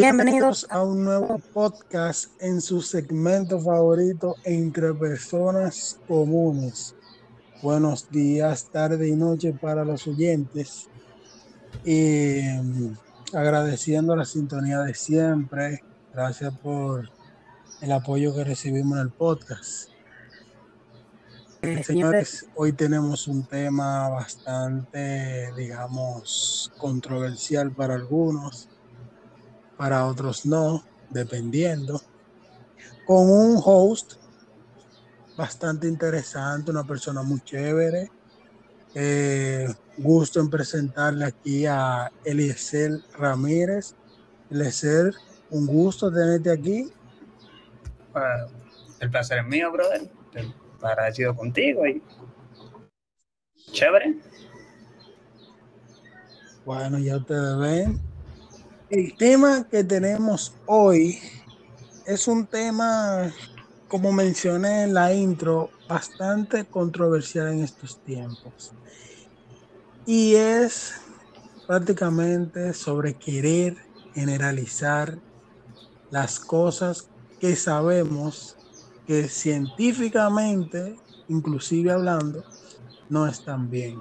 Bienvenidos 0.00 0.64
a 0.70 0.84
un 0.84 1.02
nuevo 1.02 1.40
podcast 1.52 2.30
en 2.40 2.60
su 2.60 2.82
segmento 2.82 3.60
favorito 3.60 4.36
entre 4.44 4.94
personas 4.94 5.98
comunes. 6.06 6.94
Buenos 7.62 8.08
días, 8.08 8.70
tarde 8.70 9.08
y 9.08 9.16
noche 9.16 9.52
para 9.54 9.84
los 9.84 10.06
oyentes. 10.06 10.86
Y 11.84 12.42
mm, 12.42 12.96
agradeciendo 13.34 14.14
la 14.14 14.24
sintonía 14.24 14.82
de 14.82 14.94
siempre. 14.94 15.82
Gracias 16.14 16.56
por 16.58 17.10
el 17.80 17.90
apoyo 17.90 18.32
que 18.32 18.44
recibimos 18.44 18.98
en 18.98 19.02
el 19.02 19.10
podcast. 19.10 19.88
Eh, 21.62 21.82
señores, 21.82 22.46
hoy 22.54 22.72
tenemos 22.72 23.26
un 23.26 23.42
tema 23.48 24.08
bastante, 24.10 25.52
digamos, 25.56 26.72
controversial 26.78 27.72
para 27.72 27.96
algunos, 27.96 28.68
para 29.78 30.04
otros 30.06 30.44
no, 30.44 30.84
dependiendo, 31.08 32.02
con 33.06 33.30
un 33.30 33.58
host 33.64 34.14
bastante 35.36 35.86
interesante, 35.88 36.70
una 36.70 36.84
persona 36.84 37.22
muy 37.22 37.40
chévere. 37.40 38.10
Eh, 38.94 39.66
gusto 39.96 40.40
en 40.40 40.50
presentarle 40.50 41.24
aquí 41.24 41.64
a 41.64 42.12
Eliezer 42.24 43.00
Ramírez. 43.16 43.94
Eliezer, 44.50 45.14
un 45.50 45.66
gusto 45.66 46.12
tenerte 46.12 46.52
aquí. 46.52 46.92
el 49.00 49.10
placer 49.10 49.38
es 49.38 49.46
mío, 49.46 49.72
brother 49.72 50.18
agradecido 50.82 51.34
contigo 51.34 51.86
y 51.86 52.02
chévere. 53.72 54.16
Bueno, 56.64 56.98
ya 56.98 57.16
ustedes 57.16 57.58
ven. 57.58 58.07
El 58.90 59.14
tema 59.18 59.66
que 59.70 59.84
tenemos 59.84 60.54
hoy 60.64 61.18
es 62.06 62.26
un 62.26 62.46
tema, 62.46 63.30
como 63.86 64.12
mencioné 64.12 64.84
en 64.84 64.94
la 64.94 65.12
intro, 65.12 65.68
bastante 65.86 66.64
controversial 66.64 67.48
en 67.48 67.62
estos 67.62 67.98
tiempos. 67.98 68.72
Y 70.06 70.36
es 70.36 70.94
prácticamente 71.66 72.72
sobre 72.72 73.12
querer 73.12 73.76
generalizar 74.14 75.18
las 76.10 76.40
cosas 76.40 77.10
que 77.40 77.56
sabemos 77.56 78.56
que 79.06 79.28
científicamente, 79.28 80.96
inclusive 81.28 81.90
hablando, 81.90 82.42
no 83.10 83.26
están 83.26 83.68
bien. 83.68 84.00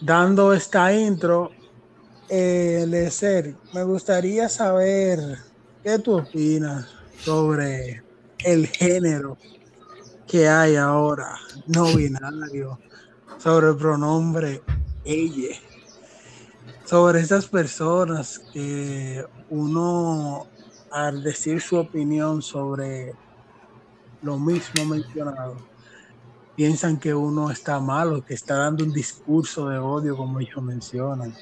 Dando 0.00 0.54
esta 0.54 0.94
intro, 0.94 1.50
eh, 2.34 2.86
Lecer, 2.88 3.54
me 3.74 3.82
gustaría 3.82 4.48
saber 4.48 5.36
qué 5.82 5.98
tú 5.98 6.16
opinas 6.16 6.88
sobre 7.18 8.02
el 8.38 8.66
género 8.68 9.36
que 10.26 10.48
hay 10.48 10.76
ahora, 10.76 11.36
no 11.66 11.94
binario, 11.94 12.78
sobre 13.36 13.68
el 13.68 13.76
pronombre 13.76 14.62
ella, 15.04 15.54
sobre 16.86 17.20
esas 17.20 17.44
personas 17.44 18.38
que 18.50 19.22
uno 19.50 20.46
al 20.90 21.22
decir 21.22 21.60
su 21.60 21.76
opinión 21.76 22.40
sobre 22.40 23.12
lo 24.22 24.38
mismo 24.38 24.86
mencionado, 24.86 25.56
piensan 26.56 26.98
que 26.98 27.12
uno 27.12 27.50
está 27.50 27.78
malo, 27.78 28.24
que 28.24 28.32
está 28.32 28.54
dando 28.54 28.84
un 28.84 28.92
discurso 28.94 29.68
de 29.68 29.76
odio, 29.76 30.16
como 30.16 30.40
ellos 30.40 30.62
mencionan. 30.62 31.34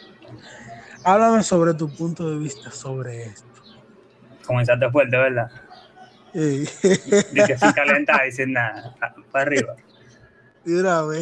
Háblame 1.05 1.43
sobre 1.43 1.75
tu 1.75 1.89
punto 1.89 2.31
de 2.31 2.39
vista 2.39 2.71
sobre 2.71 3.25
esto. 3.25 3.49
Comenzaste 4.47 4.91
fuerte, 4.91 5.17
¿verdad? 5.17 5.51
Sí. 6.33 6.65
Dice 7.33 7.55
así 7.55 7.73
calenta, 7.75 8.23
dice 8.25 8.47
nada, 8.47 8.95
para 9.33 9.43
arriba. 9.43 9.75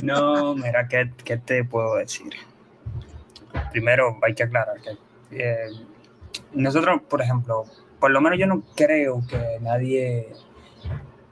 No, 0.02 0.54
mira, 0.54 0.88
¿qué, 0.88 1.10
¿qué, 1.24 1.36
te 1.36 1.64
puedo 1.64 1.96
decir? 1.96 2.32
Primero, 3.70 4.18
hay 4.22 4.34
que 4.34 4.42
aclarar 4.42 4.76
que 4.80 4.98
eh, 5.30 5.70
nosotros, 6.52 7.00
por 7.08 7.22
ejemplo, 7.22 7.64
por 8.00 8.10
lo 8.10 8.20
menos 8.20 8.38
yo 8.38 8.46
no 8.46 8.62
creo 8.74 9.22
que 9.28 9.58
nadie, 9.60 10.32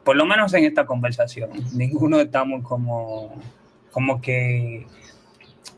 por 0.05 0.17
lo 0.17 0.25
menos 0.25 0.55
en 0.55 0.65
esta 0.65 0.87
conversación, 0.87 1.51
ninguno 1.75 2.21
estamos 2.21 2.63
como, 2.63 3.35
como 3.91 4.21
que 4.21 4.87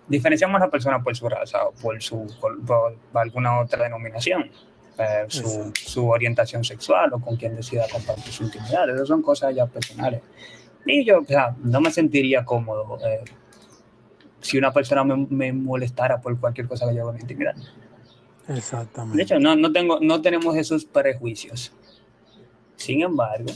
diferenciamos 0.09 0.61
a 0.61 0.65
la 0.67 0.71
persona 0.71 1.03
por 1.03 1.17
su 1.17 1.29
raza 1.29 1.65
o 1.67 1.73
por, 1.73 2.01
su, 2.03 2.27
por, 2.41 2.97
alguna 3.15 3.61
otra 3.61 3.85
denominación. 3.85 4.51
Eh, 4.99 5.27
su, 5.29 5.73
su, 5.75 6.09
orientación 6.09 6.65
sexual 6.65 7.13
o 7.13 7.21
con 7.21 7.37
quien 7.37 7.55
decida 7.55 7.87
compartir 7.91 8.33
su 8.33 8.43
intimidad. 8.45 8.91
Esas 8.91 9.07
son 9.07 9.23
cosas 9.23 9.55
ya 9.55 9.67
personales. 9.67 10.23
Y 10.85 11.05
yo, 11.05 11.21
o 11.21 11.25
sea, 11.25 11.55
no 11.63 11.81
me 11.81 11.93
sentiría 11.93 12.45
cómodo 12.45 12.99
eh, 13.07 13.23
si 14.41 14.59
una 14.59 14.73
persona 14.73 15.05
me, 15.05 15.27
me, 15.31 15.53
molestara 15.53 16.21
por 16.21 16.39
cualquier 16.41 16.67
cosa 16.67 16.89
que 16.89 16.97
yo 16.97 17.03
haga 17.03 17.11
en 17.11 17.17
mi 17.17 17.21
intimidad. 17.21 17.55
Exactamente. 18.49 19.17
De 19.17 19.23
hecho, 19.23 19.39
no, 19.39 19.55
no, 19.55 19.71
tengo, 19.71 20.01
no 20.01 20.21
tenemos 20.21 20.57
esos 20.57 20.85
prejuicios. 20.85 21.73
Sin 22.77 23.03
embargo, 23.03 23.53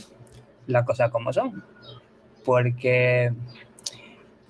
las 0.67 0.85
cosas 0.85 1.09
como 1.09 1.33
son. 1.33 1.63
Porque 2.45 3.33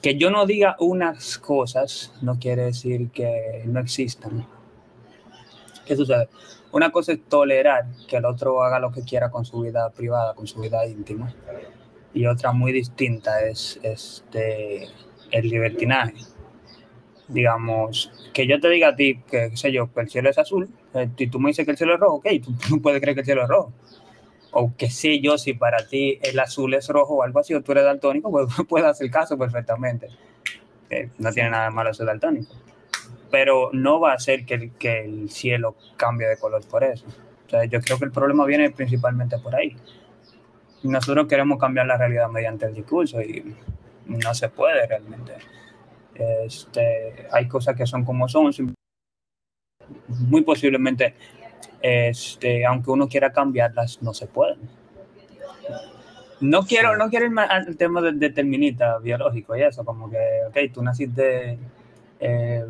que 0.04 0.18
yo 0.18 0.30
no 0.30 0.46
diga 0.46 0.76
unas 0.80 1.40
cosas 1.40 2.14
no 2.22 2.38
quiere 2.38 2.66
decir 2.66 3.10
que 3.10 3.64
no 3.66 3.80
existan. 3.80 4.46
¿Qué 5.86 5.96
sucede? 5.96 6.30
Una 6.72 6.92
cosa 6.92 7.14
es 7.14 7.24
tolerar 7.28 7.86
que 8.08 8.18
el 8.18 8.26
otro 8.26 8.62
haga 8.64 8.80
lo 8.80 8.92
que 8.92 9.02
quiera 9.02 9.32
con 9.32 9.46
su 9.46 9.62
vida 9.62 9.90
privada, 9.92 10.36
con 10.36 10.46
su 10.46 10.60
vida 10.60 10.86
íntima. 10.86 11.34
Y 12.14 12.28
otra 12.28 12.52
muy 12.52 12.72
distinta 12.72 13.42
es 13.48 13.80
este, 13.82 14.90
el 15.32 15.50
libertinaje 15.50 16.14
digamos, 17.28 18.12
que 18.34 18.48
yo 18.48 18.60
te 18.60 18.70
diga 18.70 18.90
a 18.90 18.96
ti 18.96 19.22
que, 19.30 19.50
qué 19.50 19.58
sé 19.58 19.72
yo, 19.72 19.92
que 19.92 20.02
el 20.02 20.10
cielo 20.10 20.30
es 20.30 20.38
azul, 20.38 20.70
eh, 20.94 21.10
y 21.18 21.28
tú 21.28 21.40
me 21.40 21.50
dices 21.50 21.66
que 21.66 21.72
el 21.72 21.78
cielo 21.78 21.96
es 21.96 22.00
rojo, 22.00 22.16
ok, 22.16 22.28
tú, 22.44 22.54
no 22.76 22.82
puedes 22.82 23.02
creer 23.02 23.16
que 23.16 23.22
el 23.22 23.26
cielo 23.26 23.44
es 23.44 23.50
rojo. 23.50 23.74
O 24.54 24.76
que 24.78 24.90
sé 24.90 25.20
yo, 25.20 25.38
si 25.38 25.54
para 25.54 25.88
ti 25.88 26.20
el 26.22 26.40
azul 26.40 26.74
es 26.74 26.88
rojo 26.88 27.16
o 27.16 27.24
algo 27.24 27.40
así, 27.40 27.54
o 27.54 27.62
tú 27.62 27.72
eres 27.72 27.84
daltónico, 27.84 28.32
pues 28.32 28.48
puedes 28.70 28.88
hacer 28.88 29.10
caso 29.10 29.38
perfectamente. 29.38 30.08
no 31.18 31.32
tiene 31.32 31.50
nada 31.50 31.70
malo 31.72 31.94
ser 31.94 32.06
daltónico. 32.06 32.54
Pero 33.32 33.72
no 33.74 34.00
va 34.00 34.12
a 34.12 34.16
hacer 34.16 34.46
que 34.46 34.54
el, 34.54 34.72
que 34.74 35.02
el 35.02 35.30
cielo 35.30 35.76
cambie 35.98 36.28
de 36.28 36.38
color 36.38 36.64
por 36.68 36.84
eso. 36.84 37.06
O 37.48 37.50
sea, 37.50 37.66
yo 37.66 37.82
creo 37.82 37.98
que 37.98 38.06
el 38.06 38.12
problema 38.12 38.46
viene 38.46 38.70
principalmente 38.72 39.40
por 39.40 39.56
ahí. 39.56 39.76
Nosotros 40.84 41.28
queremos 41.28 41.60
cambiar 41.60 41.88
la 41.88 41.98
realidad 41.98 42.30
mediante 42.30 42.66
el 42.66 42.74
discurso 42.74 43.22
y 43.22 43.56
no 44.06 44.34
se 44.34 44.50
puede 44.50 44.86
realmente. 44.86 45.34
Este, 46.16 47.28
hay 47.32 47.48
cosas 47.48 47.76
que 47.76 47.88
son 47.88 48.06
como 48.06 48.28
son, 48.28 48.52
muy 50.08 50.42
posiblemente, 50.42 51.16
este, 51.82 52.66
aunque 52.66 52.92
uno 52.92 53.08
quiera 53.08 53.32
cambiarlas, 53.32 54.02
no 54.02 54.14
se 54.14 54.28
pueden. 54.28 54.58
No 56.42 56.64
quiero, 56.66 56.98
no 56.98 57.10
quiero 57.10 57.26
ir 57.28 57.40
al 57.40 57.78
tema 57.78 58.02
del 58.02 58.20
determinista 58.20 58.98
biológico 59.00 59.56
y 59.56 59.62
eso, 59.62 59.86
como 59.86 60.10
que, 60.10 60.18
ok, 60.50 60.74
tú 60.74 60.84
naciste, 60.84 61.58
eh, 62.20 62.66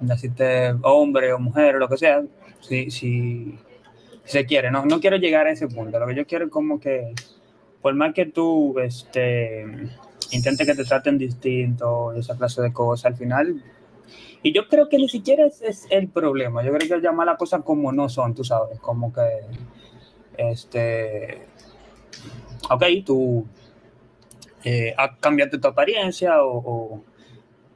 naciste 0.00 0.74
hombre 0.82 1.32
o 1.32 1.38
mujer 1.38 1.76
o 1.76 1.78
lo 1.78 1.88
que 1.88 1.98
sea, 1.98 2.22
si, 2.60 2.90
si, 2.90 3.58
se 4.24 4.46
quiere, 4.46 4.70
no, 4.70 4.86
no 4.86 4.98
quiero 4.98 5.16
llegar 5.16 5.46
a 5.46 5.50
ese 5.50 5.68
punto, 5.68 5.98
lo 5.98 6.06
que 6.06 6.14
yo 6.14 6.26
quiero 6.26 6.46
es 6.46 6.50
como 6.50 6.80
que, 6.80 7.12
por 7.82 7.94
más 7.94 8.14
que 8.14 8.26
tú, 8.26 8.78
este, 8.78 9.66
intente 10.32 10.64
que 10.64 10.74
te 10.74 10.84
traten 10.84 11.18
distinto, 11.18 12.12
esa 12.14 12.36
clase 12.36 12.62
de 12.62 12.72
cosas, 12.72 13.06
al 13.06 13.16
final. 13.16 13.62
Y 14.42 14.52
yo 14.52 14.68
creo 14.68 14.88
que 14.88 14.96
ni 14.96 15.08
siquiera 15.08 15.46
ese 15.46 15.68
es 15.68 15.86
el 15.90 16.08
problema. 16.08 16.64
Yo 16.64 16.72
creo 16.72 16.88
que 16.88 17.04
llamar 17.04 17.26
las 17.26 17.38
cosas 17.38 17.62
como 17.62 17.92
no 17.92 18.08
son, 18.08 18.34
tú 18.34 18.42
sabes, 18.42 18.80
como 18.80 19.12
que, 19.12 19.22
este, 20.36 21.46
ok, 22.68 22.82
tú 23.04 23.46
eh, 24.64 24.94
cambiado 25.20 25.60
tu 25.60 25.68
apariencia 25.68 26.44
o, 26.44 27.02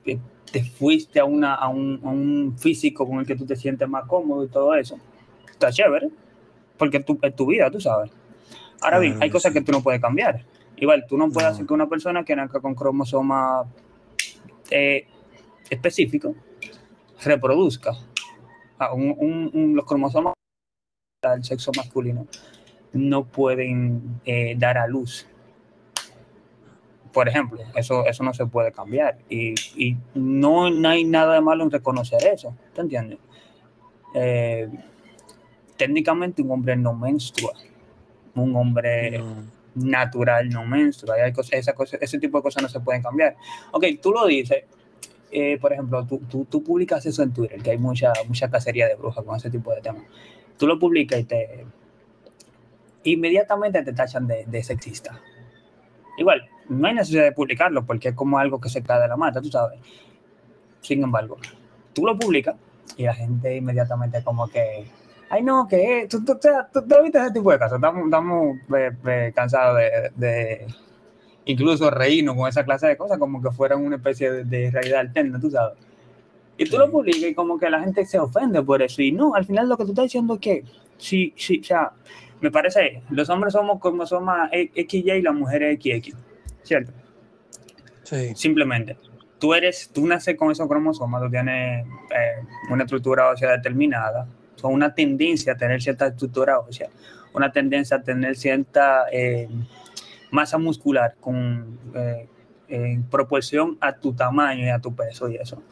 te 0.04 0.62
fuiste 0.62 1.18
a, 1.18 1.24
una, 1.24 1.54
a, 1.54 1.68
un, 1.68 2.00
a 2.04 2.08
un 2.08 2.56
físico 2.56 3.06
con 3.06 3.18
el 3.18 3.26
que 3.26 3.34
tú 3.34 3.44
te 3.44 3.56
sientes 3.56 3.88
más 3.88 4.06
cómodo 4.06 4.44
y 4.44 4.48
todo 4.48 4.74
eso. 4.74 4.98
Está 5.50 5.70
chévere, 5.70 6.08
porque 6.76 7.00
tu, 7.00 7.18
es 7.22 7.34
tu 7.34 7.46
vida, 7.46 7.70
tú 7.70 7.80
sabes. 7.80 8.10
Ahora 8.80 8.98
bien, 8.98 9.18
hay 9.20 9.30
cosas 9.30 9.52
que 9.52 9.60
tú 9.60 9.72
no 9.72 9.82
puedes 9.82 10.00
cambiar. 10.00 10.44
Igual, 10.76 11.04
tú 11.08 11.16
no 11.16 11.30
puedes 11.30 11.50
hacer 11.50 11.66
que 11.66 11.74
una 11.74 11.88
persona 11.88 12.24
que 12.24 12.36
nazca 12.36 12.60
con 12.60 12.74
cromosoma 12.74 13.64
eh, 14.70 15.06
específico 15.70 16.34
reproduzca. 17.22 17.92
Los 18.78 19.84
cromosomas 19.86 20.34
del 21.22 21.44
sexo 21.44 21.72
masculino 21.76 22.26
no 22.92 23.24
pueden 23.24 24.20
eh, 24.24 24.54
dar 24.58 24.78
a 24.78 24.86
luz. 24.86 25.26
Por 27.12 27.28
ejemplo, 27.28 27.60
eso, 27.74 28.04
eso 28.06 28.22
no 28.22 28.34
se 28.34 28.46
puede 28.46 28.72
cambiar. 28.72 29.18
Y, 29.30 29.54
no, 30.14 30.66
hay 30.66 31.04
nada 31.04 31.34
de 31.34 31.40
malo 31.40 31.64
en 31.64 31.70
reconocer 31.70 32.22
eso. 32.26 32.54
¿Te 32.74 32.82
entiendes? 32.82 33.18
Eh, 34.14 34.68
técnicamente 35.76 36.42
un 36.42 36.50
hombre 36.50 36.76
no 36.76 36.94
menstrua. 36.94 37.52
Un 38.34 38.54
hombre 38.54 39.22
natural 39.74 40.48
no 40.50 40.66
menstrua. 40.66 41.16
Hay 41.16 41.32
cosas, 41.32 41.54
esa 41.54 41.72
cosa, 41.72 41.96
ese 42.00 42.18
tipo 42.18 42.38
de 42.38 42.42
cosas 42.42 42.62
no 42.62 42.68
se 42.68 42.80
pueden 42.80 43.02
cambiar. 43.02 43.36
Ok, 43.72 43.84
tú 44.02 44.12
lo 44.12 44.26
dices. 44.26 44.64
Eh, 45.30 45.58
por 45.60 45.72
ejemplo, 45.72 46.06
tú, 46.06 46.20
tú, 46.30 46.44
tú, 46.44 46.62
publicas 46.62 47.04
eso 47.04 47.22
en 47.22 47.32
Twitter, 47.32 47.60
que 47.60 47.72
hay 47.72 47.78
mucha, 47.78 48.12
mucha 48.28 48.48
cacería 48.48 48.86
de 48.86 48.94
brujas 48.94 49.24
con 49.24 49.36
ese 49.36 49.50
tipo 49.50 49.74
de 49.74 49.80
temas. 49.80 50.04
Tú 50.56 50.66
lo 50.66 50.78
publicas 50.78 51.20
y 51.20 51.24
te. 51.24 51.66
Inmediatamente 53.04 53.82
te 53.82 53.92
tachan 53.92 54.26
de, 54.26 54.44
de 54.46 54.62
sexista. 54.62 55.20
Igual, 56.18 56.48
no 56.68 56.88
hay 56.88 56.94
necesidad 56.94 57.24
de 57.24 57.32
publicarlo 57.32 57.84
porque 57.84 58.08
es 58.08 58.14
como 58.14 58.38
algo 58.38 58.60
que 58.60 58.68
se 58.68 58.82
cae 58.82 59.00
de 59.00 59.08
la 59.08 59.16
mata, 59.16 59.40
tú 59.40 59.50
sabes. 59.50 59.78
Sin 60.80 61.02
embargo, 61.02 61.36
tú 61.92 62.06
lo 62.06 62.18
publicas 62.18 62.56
y 62.96 63.04
la 63.04 63.14
gente 63.14 63.56
inmediatamente 63.56 64.22
como 64.22 64.48
que, 64.48 64.86
ay 65.30 65.42
no, 65.42 65.66
que 65.68 66.06
tú, 66.08 66.24
tú, 66.24 66.38
tú, 66.38 66.48
tú 66.72 67.02
viste 67.02 67.18
ese 67.18 67.32
tipo 67.32 67.50
de 67.50 67.58
casos, 67.58 67.76
estamos, 67.76 68.04
estamos 68.04 68.56
eh, 68.76 68.92
eh, 69.06 69.32
cansados 69.34 69.78
de, 70.14 70.66
incluso 71.46 71.90
reírnos 71.90 72.36
con 72.36 72.48
esa 72.48 72.64
clase 72.64 72.86
de 72.86 72.96
cosas 72.96 73.18
como 73.18 73.42
que 73.42 73.50
fueran 73.50 73.84
una 73.84 73.96
especie 73.96 74.30
de, 74.30 74.44
de 74.44 74.70
realidad 74.70 75.00
alterna, 75.00 75.40
tú 75.40 75.50
sabes. 75.50 75.78
Y 76.58 76.64
tú 76.64 76.72
sí. 76.72 76.76
lo 76.78 76.90
publicas 76.90 77.22
y 77.22 77.34
como 77.34 77.58
que 77.58 77.68
la 77.68 77.80
gente 77.80 78.04
se 78.06 78.18
ofende 78.18 78.62
por 78.62 78.82
eso. 78.82 79.02
Y 79.02 79.12
no, 79.12 79.34
al 79.34 79.44
final 79.44 79.68
lo 79.68 79.76
que 79.76 79.84
tú 79.84 79.90
estás 79.90 80.04
diciendo 80.04 80.34
es 80.34 80.40
que, 80.40 80.64
sí, 80.98 81.32
sí, 81.36 81.60
o 81.60 81.64
sea, 81.64 81.92
me 82.40 82.50
parece, 82.50 83.02
los 83.10 83.28
hombres 83.30 83.52
somos 83.52 83.80
como 83.80 84.06
somos 84.06 84.36
XY 84.52 85.12
y 85.12 85.22
las 85.22 85.34
mujeres 85.34 85.78
XX, 85.80 86.14
¿cierto? 86.62 86.92
Sí. 88.04 88.34
Simplemente 88.34 88.96
tú 89.38 89.54
eres, 89.54 89.90
tú 89.92 90.06
naces 90.06 90.36
con 90.36 90.50
esos 90.50 90.68
cromosomas, 90.68 91.22
tú 91.22 91.30
tienes 91.30 91.86
eh, 91.86 92.44
una 92.70 92.84
estructura 92.84 93.30
ósea 93.30 93.52
determinada, 93.52 94.26
son 94.54 94.72
una 94.72 94.94
tendencia 94.94 95.52
a 95.52 95.56
tener 95.56 95.82
cierta 95.82 96.06
estructura 96.06 96.58
ósea, 96.58 96.88
una 97.34 97.52
tendencia 97.52 97.98
a 97.98 98.02
tener 98.02 98.36
cierta 98.36 99.06
eh, 99.12 99.48
masa 100.36 100.58
muscular 100.58 101.14
con, 101.18 101.78
eh, 101.94 102.28
en 102.68 103.04
proporción 103.04 103.78
a 103.80 103.96
tu 103.96 104.12
tamaño 104.12 104.66
y 104.66 104.68
a 104.68 104.78
tu 104.78 104.94
peso 104.94 105.30
y 105.30 105.36
eso. 105.36 105.62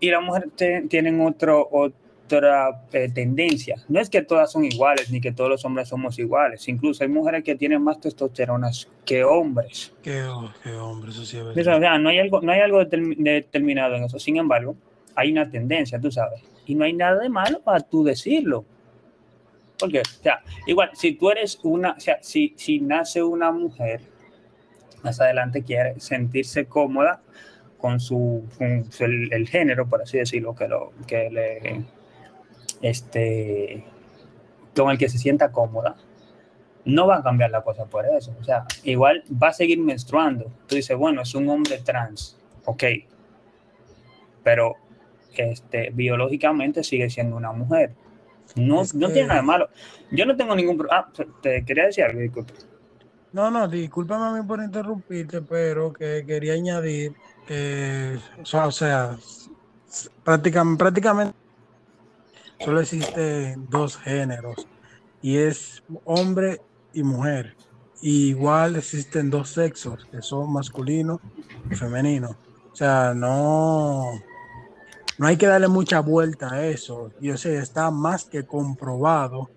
Y 0.00 0.10
las 0.10 0.22
mujeres 0.22 0.48
tienen 0.88 1.20
otro, 1.20 1.68
otra 1.70 2.86
tendencia. 3.14 3.76
No 3.88 4.00
es 4.00 4.08
que 4.08 4.22
todas 4.22 4.50
son 4.50 4.64
iguales, 4.64 5.10
ni 5.10 5.20
que 5.20 5.32
todos 5.32 5.50
los 5.50 5.64
hombres 5.64 5.88
somos 5.88 6.18
iguales. 6.18 6.66
Incluso 6.68 7.04
hay 7.04 7.10
mujeres 7.10 7.44
que 7.44 7.54
tienen 7.54 7.82
más 7.82 8.00
testosterona 8.00 8.70
que 9.04 9.22
hombres. 9.22 9.92
Que, 10.02 10.24
que 10.62 10.72
hombres, 10.72 11.14
eso 11.14 11.24
sí 11.24 11.36
es 11.36 11.44
verdad. 11.44 11.76
O 11.76 11.80
sea, 11.80 11.98
no 11.98 12.08
hay 12.08 12.18
algo, 12.18 12.40
no 12.40 12.52
hay 12.52 12.60
algo 12.60 12.84
determinado 12.84 13.94
en 13.96 14.04
eso. 14.04 14.18
Sin 14.18 14.36
embargo, 14.36 14.76
hay 15.14 15.30
una 15.32 15.50
tendencia, 15.50 16.00
tú 16.00 16.10
sabes. 16.10 16.40
Y 16.66 16.74
no 16.74 16.84
hay 16.84 16.94
nada 16.94 17.20
de 17.20 17.28
malo 17.28 17.60
para 17.60 17.80
tú 17.80 18.02
decirlo. 18.02 18.64
Porque, 19.78 20.00
o 20.00 20.22
sea, 20.22 20.42
igual, 20.66 20.90
si 20.94 21.14
tú 21.14 21.30
eres 21.30 21.58
una, 21.62 21.92
o 21.92 22.00
sea, 22.00 22.18
si, 22.22 22.54
si 22.56 22.80
nace 22.80 23.22
una 23.22 23.50
mujer, 23.50 24.02
más 25.02 25.20
adelante 25.20 25.62
quiere 25.62 25.98
sentirse 26.00 26.66
cómoda 26.66 27.20
con 27.78 28.00
su, 28.00 28.44
con 28.56 28.88
el, 29.00 29.48
género, 29.48 29.86
por 29.88 30.02
así 30.02 30.18
decirlo, 30.18 30.54
que, 30.54 30.68
lo, 30.68 30.92
que 31.06 31.30
le, 31.30 31.84
este, 32.80 33.84
con 34.74 34.90
el 34.90 34.98
que 34.98 35.08
se 35.08 35.18
sienta 35.18 35.52
cómoda, 35.52 35.96
no 36.86 37.06
va 37.06 37.18
a 37.18 37.22
cambiar 37.22 37.50
la 37.50 37.62
cosa 37.62 37.84
por 37.86 38.06
eso. 38.06 38.34
O 38.40 38.44
sea, 38.44 38.64
igual 38.84 39.24
va 39.30 39.48
a 39.48 39.52
seguir 39.52 39.78
menstruando. 39.78 40.50
Tú 40.66 40.76
dices, 40.76 40.96
bueno, 40.96 41.22
es 41.22 41.34
un 41.34 41.48
hombre 41.48 41.78
trans, 41.78 42.38
ok, 42.64 42.84
pero 44.42 44.76
este, 45.36 45.90
biológicamente 45.90 46.84
sigue 46.84 47.10
siendo 47.10 47.36
una 47.36 47.52
mujer. 47.52 47.92
No, 48.54 48.82
no 48.94 49.08
tiene 49.08 49.28
nada 49.28 49.40
de 49.40 49.46
malo. 49.46 49.68
Yo 50.10 50.26
no 50.26 50.36
tengo 50.36 50.54
ningún 50.54 50.76
problema. 50.76 51.08
Ah, 51.08 51.24
te 51.42 51.64
quería 51.64 51.86
decir 51.86 52.04
algo, 52.04 52.20
disculpe. 52.20 52.52
No, 53.32 53.50
no, 53.50 53.66
discúlpame 53.66 54.26
a 54.26 54.40
mí 54.40 54.46
por 54.46 54.62
interrumpirte, 54.62 55.42
pero 55.42 55.92
que 55.92 56.24
quería 56.24 56.52
añadir, 56.52 57.14
eh, 57.48 58.16
o 58.40 58.70
sea, 58.70 59.16
prácticamente, 60.22 60.78
prácticamente 60.78 61.34
solo 62.64 62.80
existen 62.80 63.66
dos 63.68 63.96
géneros 63.96 64.68
y 65.20 65.38
es 65.38 65.82
hombre 66.04 66.60
y 66.92 67.02
mujer. 67.02 67.56
Y 68.00 68.28
igual 68.28 68.76
existen 68.76 69.30
dos 69.30 69.50
sexos, 69.50 70.06
que 70.12 70.22
son 70.22 70.52
masculino 70.52 71.20
y 71.68 71.74
femenino. 71.74 72.36
O 72.70 72.76
sea, 72.76 73.14
no, 73.14 74.12
no 75.18 75.26
hay 75.26 75.36
que 75.36 75.46
darle 75.46 75.68
mucha 75.68 76.00
vuelta 76.00 76.52
a 76.52 76.66
eso. 76.66 77.10
Y 77.20 77.30
o 77.30 77.36
sea, 77.36 77.60
está 77.60 77.90
más 77.90 78.24
que 78.24 78.44
comprobado 78.44 79.50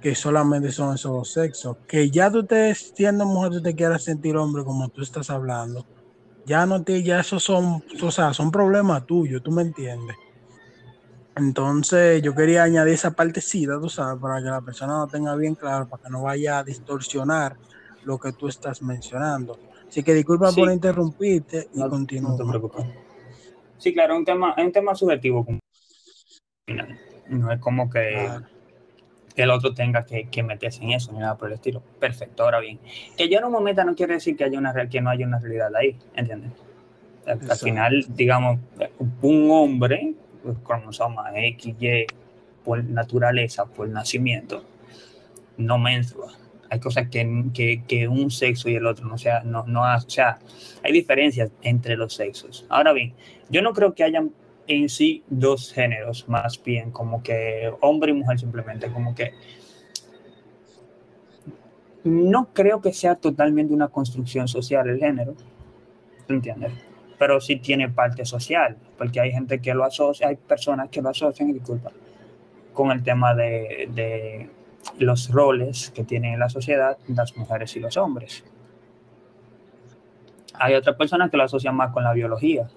que 0.00 0.14
solamente 0.14 0.72
son 0.72 0.94
esos 0.94 1.12
dos 1.12 1.32
sexos. 1.32 1.76
Que 1.86 2.10
ya 2.10 2.30
tú 2.30 2.44
te 2.44 2.74
siendo 2.74 3.26
mujer, 3.26 3.52
tú 3.52 3.62
te 3.62 3.74
quieras 3.74 4.04
sentir 4.04 4.36
hombre 4.36 4.64
como 4.64 4.88
tú 4.88 5.02
estás 5.02 5.30
hablando. 5.30 5.84
Ya 6.46 6.64
no 6.64 6.82
te, 6.82 7.02
ya 7.02 7.20
esos 7.20 7.42
son, 7.42 7.82
o 8.02 8.10
sea, 8.10 8.32
son 8.32 8.50
problemas 8.50 9.04
tuyos, 9.06 9.42
tú 9.42 9.50
me 9.50 9.62
entiendes. 9.62 10.16
Entonces 11.36 12.22
yo 12.22 12.34
quería 12.34 12.64
añadir 12.64 12.94
esa 12.94 13.12
partecita, 13.12 13.78
tú 13.80 13.88
sabes, 13.88 14.20
para 14.20 14.42
que 14.42 14.48
la 14.48 14.60
persona 14.60 14.98
lo 14.98 15.06
tenga 15.06 15.36
bien 15.36 15.54
claro, 15.54 15.88
para 15.88 16.02
que 16.02 16.10
no 16.10 16.22
vaya 16.22 16.58
a 16.58 16.64
distorsionar 16.64 17.56
lo 18.04 18.18
que 18.18 18.32
tú 18.32 18.48
estás 18.48 18.82
mencionando. 18.82 19.58
Así 19.88 20.02
que 20.02 20.14
disculpa 20.14 20.50
sí. 20.50 20.60
por 20.60 20.72
interrumpirte 20.72 21.68
y 21.74 21.78
no, 21.78 21.88
continúa. 21.90 22.30
No 22.30 22.36
te 22.36 22.44
preocupes. 22.44 23.07
Sí, 23.78 23.92
claro, 23.92 24.14
es 24.14 24.18
un 24.18 24.24
tema, 24.24 24.54
es 24.56 24.64
un 24.64 24.72
tema 24.72 24.94
subjetivo. 24.94 25.46
No 27.28 27.52
es 27.52 27.60
como 27.60 27.88
que, 27.88 28.10
claro. 28.12 28.46
que 29.34 29.42
el 29.42 29.50
otro 29.50 29.74
tenga 29.74 30.04
que, 30.04 30.28
que, 30.28 30.42
meterse 30.42 30.82
en 30.82 30.92
eso, 30.92 31.12
ni 31.12 31.18
nada 31.18 31.36
por 31.36 31.48
el 31.48 31.54
estilo. 31.54 31.82
Perfecto, 32.00 32.44
ahora 32.44 32.60
bien. 32.60 32.78
Que 33.16 33.28
yo 33.28 33.40
no 33.40 33.50
me 33.50 33.60
meta 33.60 33.84
no 33.84 33.94
quiere 33.94 34.14
decir 34.14 34.36
que, 34.36 34.44
haya 34.44 34.58
una, 34.58 34.74
que 34.88 35.00
no 35.00 35.10
haya 35.10 35.26
una 35.26 35.38
realidad 35.38 35.74
ahí, 35.76 35.96
¿entiendes? 36.14 36.52
Al, 37.26 37.40
al 37.50 37.58
final, 37.58 38.06
digamos, 38.08 38.58
un 39.22 39.50
hombre 39.50 40.14
cromosoma 40.64 41.30
XY 41.32 42.06
por 42.64 42.82
naturaleza, 42.84 43.66
por 43.66 43.88
nacimiento, 43.88 44.64
no 45.56 45.78
menstrua. 45.78 46.32
Hay 46.70 46.80
cosas 46.80 47.08
que, 47.08 47.82
que, 47.86 48.08
un 48.08 48.30
sexo 48.30 48.68
y 48.68 48.74
el 48.74 48.86
otro 48.86 49.06
no 49.06 49.16
sea, 49.16 49.42
no, 49.42 49.64
no, 49.66 49.82
o 49.82 50.06
hay 50.82 50.92
diferencias 50.92 51.50
entre 51.62 51.96
los 51.96 52.14
sexos. 52.14 52.66
Ahora 52.68 52.92
bien, 52.92 53.14
yo 53.48 53.62
no 53.62 53.72
creo 53.72 53.94
que 53.94 54.04
hayan 54.04 54.32
en 54.66 54.88
sí 54.88 55.24
dos 55.28 55.72
géneros, 55.72 56.28
más 56.28 56.62
bien 56.62 56.90
como 56.90 57.22
que 57.22 57.72
hombre 57.80 58.12
y 58.12 58.14
mujer 58.14 58.38
simplemente, 58.38 58.90
como 58.92 59.14
que 59.14 59.32
no 62.04 62.52
creo 62.52 62.80
que 62.82 62.92
sea 62.92 63.14
totalmente 63.14 63.72
una 63.72 63.88
construcción 63.88 64.46
social 64.46 64.88
el 64.88 64.98
género, 64.98 65.34
¿entiendes? 66.28 66.72
pero 67.18 67.40
sí 67.40 67.56
tiene 67.56 67.88
parte 67.88 68.24
social, 68.24 68.76
porque 68.96 69.20
hay 69.20 69.32
gente 69.32 69.60
que 69.60 69.74
lo 69.74 69.84
asocia, 69.84 70.28
hay 70.28 70.36
personas 70.36 70.88
que 70.88 71.02
lo 71.02 71.10
asocian, 71.10 71.52
disculpa, 71.52 71.90
con 72.72 72.92
el 72.92 73.02
tema 73.02 73.34
de, 73.34 73.88
de 73.92 74.48
los 74.98 75.30
roles 75.30 75.90
que 75.94 76.04
tienen 76.04 76.34
en 76.34 76.40
la 76.40 76.48
sociedad 76.48 76.96
las 77.08 77.36
mujeres 77.36 77.76
y 77.76 77.80
los 77.80 77.96
hombres. 77.96 78.44
Hay 80.54 80.74
otras 80.74 80.96
personas 80.96 81.30
que 81.30 81.36
lo 81.36 81.44
asocian 81.44 81.76
más 81.76 81.92
con 81.92 82.02
la 82.02 82.12
biología. 82.12 82.68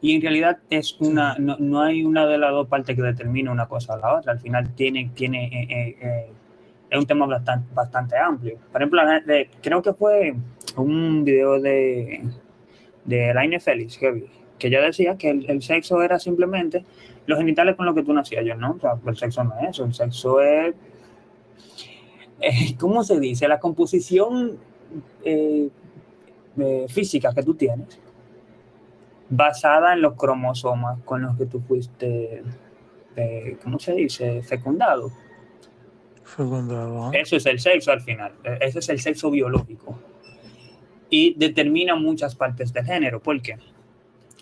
Y 0.00 0.14
en 0.14 0.22
realidad 0.22 0.58
es 0.70 0.96
una, 1.00 1.36
no, 1.38 1.56
no 1.58 1.82
hay 1.82 2.04
una 2.04 2.26
de 2.26 2.38
las 2.38 2.52
dos 2.52 2.68
partes 2.68 2.94
que 2.94 3.02
determina 3.02 3.50
una 3.50 3.66
cosa 3.66 3.94
o 3.94 3.98
la 3.98 4.18
otra. 4.18 4.32
Al 4.32 4.40
final 4.40 4.74
tiene, 4.74 5.10
tiene 5.14 5.46
eh, 5.46 5.66
eh, 5.68 5.96
eh, 6.00 6.32
es 6.88 6.98
un 6.98 7.06
tema 7.06 7.26
bastante, 7.26 7.68
bastante 7.74 8.16
amplio. 8.16 8.58
Por 8.70 8.80
ejemplo, 8.80 9.02
de, 9.26 9.50
creo 9.60 9.82
que 9.82 9.92
fue 9.92 10.34
un 10.76 11.24
video 11.24 11.60
de, 11.60 12.22
de 13.04 13.34
Laine 13.34 13.60
Félix, 13.60 13.98
que, 13.98 14.26
que 14.58 14.68
ella 14.68 14.80
decía 14.80 15.16
que 15.16 15.30
el, 15.30 15.50
el, 15.50 15.62
sexo 15.62 16.00
era 16.02 16.18
simplemente 16.18 16.84
los 17.26 17.38
genitales 17.38 17.74
con 17.74 17.84
los 17.84 17.94
que 17.94 18.04
tú 18.04 18.12
nacías. 18.12 18.44
Yo 18.44 18.54
no, 18.54 18.72
o 18.72 18.80
sea, 18.80 18.92
el 19.04 19.16
sexo 19.16 19.44
no 19.44 19.54
es 19.60 19.70
eso, 19.70 19.84
el 19.84 19.94
sexo 19.94 20.40
es, 20.40 20.74
eh, 22.40 22.76
¿cómo 22.78 23.04
se 23.04 23.18
dice? 23.20 23.48
La 23.48 23.58
composición 23.58 24.58
eh, 25.24 25.68
eh, 26.58 26.86
física 26.88 27.32
que 27.34 27.42
tú 27.42 27.54
tienes, 27.54 28.00
basada 29.28 29.92
en 29.92 30.02
los 30.02 30.14
cromosomas 30.14 30.98
con 31.04 31.22
los 31.22 31.36
que 31.36 31.46
tú 31.46 31.60
fuiste, 31.60 32.42
eh, 33.16 33.56
¿cómo 33.62 33.78
se 33.78 33.92
dice? 33.92 34.42
Fecundado. 34.42 35.10
Fecundado. 36.24 37.12
Eso 37.12 37.36
es 37.36 37.46
el 37.46 37.60
sexo 37.60 37.92
al 37.92 38.00
final, 38.00 38.32
ese 38.60 38.78
es 38.78 38.88
el 38.88 39.00
sexo 39.00 39.30
biológico 39.30 39.98
y 41.10 41.34
determina 41.34 41.94
muchas 41.94 42.34
partes 42.34 42.72
del 42.72 42.84
género. 42.84 43.20
¿Por 43.20 43.40
qué? 43.40 43.56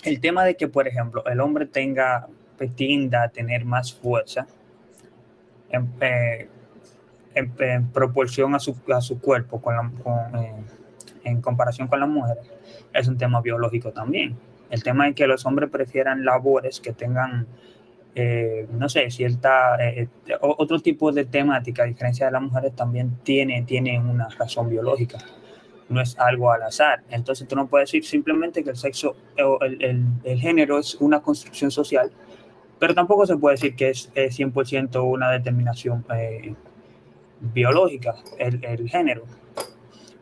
El 0.03 0.21
tema 0.21 0.45
de 0.45 0.57
que, 0.57 0.69
por 0.69 0.87
ejemplo, 0.87 1.25
el 1.27 1.41
hombre 1.41 1.67
tenga, 1.67 2.29
tienda 2.75 3.25
a 3.25 3.29
tener 3.29 3.65
más 3.65 3.93
fuerza 3.93 4.47
en, 7.37 7.53
eh, 7.59 7.73
en, 7.75 7.89
proporción 7.91 8.55
a 8.55 8.59
su, 8.59 8.77
a 8.93 9.01
su, 9.01 9.21
cuerpo 9.21 9.61
con 9.61 9.77
la, 9.77 9.91
con, 10.03 10.41
eh, 10.43 10.55
en 11.25 11.41
comparación 11.41 11.87
con 11.87 12.01
las 12.01 12.09
mujeres, 12.09 12.51
es 12.93 13.07
un 13.07 13.17
tema 13.17 13.41
biológico 13.41 13.93
también. 13.93 14.37
El 14.71 14.83
tema 14.83 15.09
es 15.09 15.15
que 15.15 15.27
los 15.29 15.47
hombres 15.47 15.71
prefieran 15.71 16.25
labores 16.25 16.81
que 16.81 16.93
tengan 16.93 17.47
eh, 18.19 18.67
no 18.73 18.89
sé, 18.89 19.11
cierta, 19.11 19.77
eh, 19.79 20.09
otro 20.41 20.81
tipo 20.81 21.13
de 21.13 21.27
temática, 21.27 21.83
a 21.83 21.87
diferencia 21.87 22.25
de 22.25 22.33
las 22.33 22.41
mujeres, 22.41 22.75
también 22.75 23.19
tiene, 23.23 23.63
tiene 23.65 24.01
una 24.01 24.31
razón 24.31 24.71
biológica. 24.71 25.19
No 25.91 26.01
es 26.01 26.19
algo 26.19 26.51
al 26.51 26.63
azar. 26.63 27.03
Entonces 27.11 27.47
tú 27.47 27.55
no 27.55 27.67
puedes 27.67 27.89
decir 27.91 28.07
simplemente 28.07 28.65
que 28.65 28.71
el 28.71 28.77
sexo 28.77 29.17
o 29.39 29.59
el, 29.61 29.85
el, 29.85 30.05
el, 30.25 30.41
género 30.41 30.79
es 30.79 30.95
una 30.95 31.21
construcción 31.21 31.71
social, 31.71 32.11
pero 32.79 32.95
tampoco 32.95 33.27
se 33.27 33.37
puede 33.37 33.57
decir 33.57 33.77
que 33.77 33.91
es, 33.91 34.11
es 34.15 34.39
100% 34.39 35.05
una 35.05 35.31
determinación 35.31 36.03
eh, 36.15 36.55
biológica, 37.41 38.17
el, 38.39 38.65
el, 38.65 38.89
género. 38.89 39.25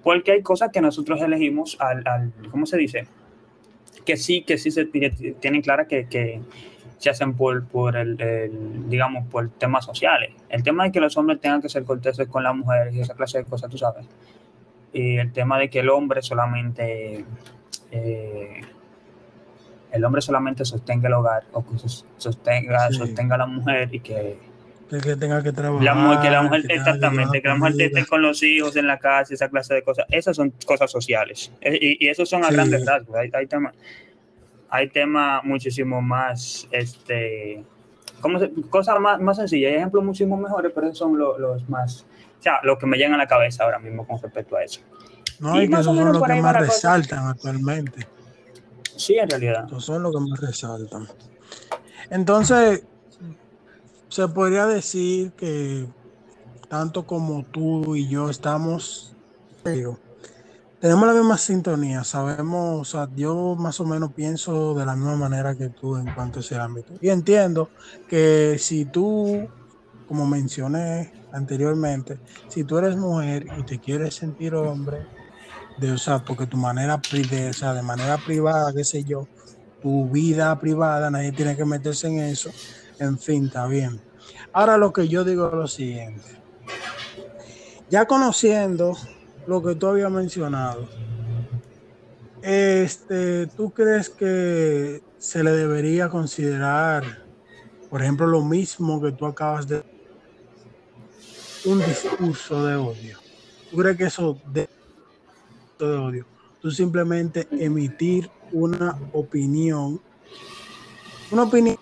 Porque 0.03 0.33
hay 0.33 0.43
cosas 0.43 0.71
que 0.73 0.81
nosotros 0.81 1.21
elegimos 1.23 1.77
al, 1.81 2.07
al 2.07 2.33
¿cómo 2.51 2.67
se 2.67 2.77
dice? 2.77 3.07
Que 4.05 4.17
sí, 4.17 4.43
que 4.43 4.59
sí 4.59 4.71
se 4.71 4.85
tienen 4.85 5.63
clara 5.63 5.87
que, 5.87 6.07
que 6.09 6.41
se 6.99 7.11
hacen 7.11 7.35
por, 7.35 7.67
por 7.67 7.97
el, 7.97 8.21
el, 8.21 8.89
digamos, 8.89 9.27
por 9.29 9.49
temas 9.51 9.85
sociales. 9.85 10.33
El 10.49 10.63
tema 10.63 10.85
de 10.85 10.93
que 10.93 11.01
los 11.01 11.17
hombres 11.17 11.41
tengan 11.41 11.63
que 11.63 11.69
ser 11.69 11.85
corteses 11.85 12.29
con 12.29 12.43
las 12.43 12.55
mujeres 12.55 12.95
y 12.95 13.01
esa 13.01 13.15
clase 13.15 13.39
de 13.39 13.45
cosas, 13.45 13.71
tú 13.71 13.79
sabes. 13.79 14.07
Y 14.93 15.17
el 15.17 15.33
tema 15.33 15.59
de 15.59 15.69
que 15.71 15.81
el 15.81 15.91
hombre 15.91 16.23
solamente, 16.23 17.25
eh, 17.91 18.61
el 19.91 20.05
hombre 20.05 20.23
solamente 20.23 20.65
sostenga 20.65 21.09
el 21.09 21.15
hogar 21.15 21.45
o 21.53 21.65
que 21.65 21.77
sostenga, 22.17 22.89
sí. 22.89 22.99
sostenga 22.99 23.35
a 23.35 23.39
la 23.39 23.47
mujer 23.47 23.89
y 23.93 24.01
que, 24.01 24.39
que, 25.01 25.09
que 25.11 25.17
tenga 25.17 25.43
que 25.43 25.53
trabajar. 25.53 25.85
La 25.85 25.95
mujer, 25.95 26.21
que 26.21 26.31
la 26.31 26.43
mujer, 26.43 26.67
que 26.67 26.75
exactamente, 26.75 27.43
que 27.43 27.49
la 27.49 27.57
mujer 27.57 27.75
esté 27.79 28.07
con 28.07 28.23
los 28.23 28.43
hijos 28.43 28.77
en 28.77 28.87
la 28.87 28.99
casa, 28.99 29.35
esa 29.35 29.49
clase 29.49 29.75
de 29.75 29.83
cosas. 29.83 30.07
Esas 30.11 30.37
son 30.37 30.53
cosas 30.65 30.91
sociales. 30.91 31.53
Y, 31.63 32.07
y 32.07 32.09
esos 32.09 32.29
son 32.29 32.45
a 32.45 32.49
sí. 32.49 32.55
grandes 32.55 32.85
rasgos. 32.87 33.17
Hay, 33.17 33.31
hay 33.33 33.47
temas 33.47 33.75
hay 34.75 34.89
temas 34.89 35.45
muchísimo 35.45 36.03
más, 36.03 36.67
este, 36.73 37.63
¿cómo 38.21 38.41
se, 38.41 38.51
cosas 38.71 38.99
más, 38.99 39.21
más 39.21 39.37
sencillas, 39.37 39.71
hay 39.71 39.77
ejemplos 39.77 40.03
muchísimo 40.03 40.37
mejores, 40.37 40.73
pero 40.75 40.89
esos 40.89 40.99
son 40.99 41.17
los, 41.17 41.39
los 41.39 41.69
más, 41.69 42.05
o 42.41 42.43
sea, 42.43 42.59
los 42.65 42.77
que 42.77 42.87
me 42.87 42.97
llegan 42.97 43.15
a 43.15 43.19
la 43.19 43.29
cabeza 43.29 43.63
ahora 43.63 43.79
mismo 43.79 44.05
con 44.05 44.21
respecto 44.21 44.57
a 44.57 44.65
eso. 44.65 44.81
No, 45.39 45.63
y, 45.63 45.67
y 45.67 45.69
que 45.69 45.75
esos 45.75 45.97
son 45.97 46.13
los 46.13 46.21
que 46.21 46.35
más 46.43 46.57
resaltan 46.57 47.19
cosa. 47.21 47.31
actualmente. 47.31 48.05
Sí, 48.97 49.17
en 49.17 49.31
realidad. 49.31 49.65
Esos 49.69 49.85
son 49.85 50.03
los 50.03 50.13
que 50.13 50.21
más 50.29 50.41
resaltan. 50.41 51.07
Entonces, 52.11 52.85
se 54.15 54.29
podría 54.29 54.65
decir 54.67 55.33
que 55.33 55.89
tanto 56.69 57.05
como 57.05 57.43
tú 57.47 57.97
y 57.97 58.07
yo 58.07 58.31
estamos, 58.31 59.17
tenemos 59.65 61.09
la 61.09 61.15
misma 61.15 61.37
sintonía, 61.37 62.05
sabemos, 62.05 62.81
o 62.81 62.85
sea, 62.85 63.09
yo 63.17 63.57
más 63.57 63.81
o 63.81 63.85
menos 63.85 64.13
pienso 64.13 64.73
de 64.75 64.87
la 64.87 64.95
misma 64.95 65.17
manera 65.17 65.57
que 65.57 65.71
tú 65.71 65.97
en 65.97 66.15
cuanto 66.15 66.39
a 66.39 66.43
ese 66.43 66.55
ámbito. 66.55 66.95
Y 67.01 67.09
entiendo 67.09 67.71
que 68.09 68.57
si 68.61 68.85
tú, 68.85 69.49
como 70.07 70.29
mencioné 70.29 71.13
anteriormente, 71.33 72.21
si 72.47 72.63
tú 72.63 72.79
eres 72.79 72.97
mujer 72.97 73.45
y 73.59 73.65
te 73.65 73.81
quieres 73.81 74.15
sentir 74.15 74.55
hombre, 74.55 75.09
de, 75.81 75.91
o 75.91 75.99
sea, 75.99 76.25
porque 76.25 76.47
tu 76.47 76.57
manera, 76.57 77.03
de, 77.11 77.49
o 77.49 77.53
sea, 77.53 77.75
de 77.75 77.83
manera 77.83 78.17
privada, 78.19 78.73
qué 78.73 78.85
sé 78.85 79.03
yo, 79.03 79.27
tu 79.83 80.09
vida 80.09 80.57
privada, 80.61 81.11
nadie 81.11 81.33
tiene 81.33 81.57
que 81.57 81.65
meterse 81.65 82.07
en 82.07 82.21
eso, 82.21 82.53
en 83.01 83.19
fin, 83.19 83.47
está 83.47 83.67
bien. 83.67 84.04
Ahora 84.55 84.77
lo 84.77 84.93
que 84.93 85.09
yo 85.09 85.25
digo 85.25 85.49
es 85.49 85.53
lo 85.53 85.67
siguiente. 85.67 86.23
Ya 87.91 88.07
conociendo 88.07 88.97
lo 89.49 89.61
que 89.61 89.75
tú 89.75 89.89
habías 89.89 90.13
mencionado. 90.13 90.89
Este, 92.41 93.49
¿tú 93.49 93.73
crees 93.73 94.11
que 94.11 95.03
se 95.19 95.43
le 95.43 95.51
debería 95.51 96.09
considerar, 96.09 97.25
por 97.91 98.01
ejemplo, 98.01 98.29
lo 98.29 98.43
mismo 98.43 99.03
que 99.03 99.11
tú 99.11 99.27
acabas 99.27 99.67
de 99.67 99.83
un 101.65 101.81
discurso 101.81 102.65
de 102.65 102.77
odio? 102.77 103.19
¿Tú 103.73 103.79
crees 103.79 103.97
que 103.97 104.05
eso 104.05 104.39
de, 104.53 104.69
de 105.81 105.85
odio? 105.85 106.27
Tú 106.63 106.71
simplemente 106.71 107.49
emitir 107.51 108.31
una 108.53 108.97
opinión, 109.13 110.01
una 111.33 111.43
opinión 111.43 111.77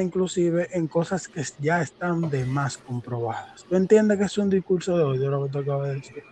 inclusive 0.00 0.68
en 0.72 0.88
cosas 0.88 1.28
que 1.28 1.42
ya 1.60 1.82
están 1.82 2.30
de 2.30 2.44
más 2.44 2.78
comprobadas. 2.78 3.64
¿Tú 3.68 3.76
entiendes 3.76 4.18
que 4.18 4.24
es 4.24 4.38
un 4.38 4.48
discurso 4.48 4.96
de 4.96 5.04
odio 5.04 5.30
lo 5.30 5.44
que 5.44 5.50
tú 5.50 5.58
acabas 5.58 5.88
de 5.88 5.94
decir? 5.96 6.22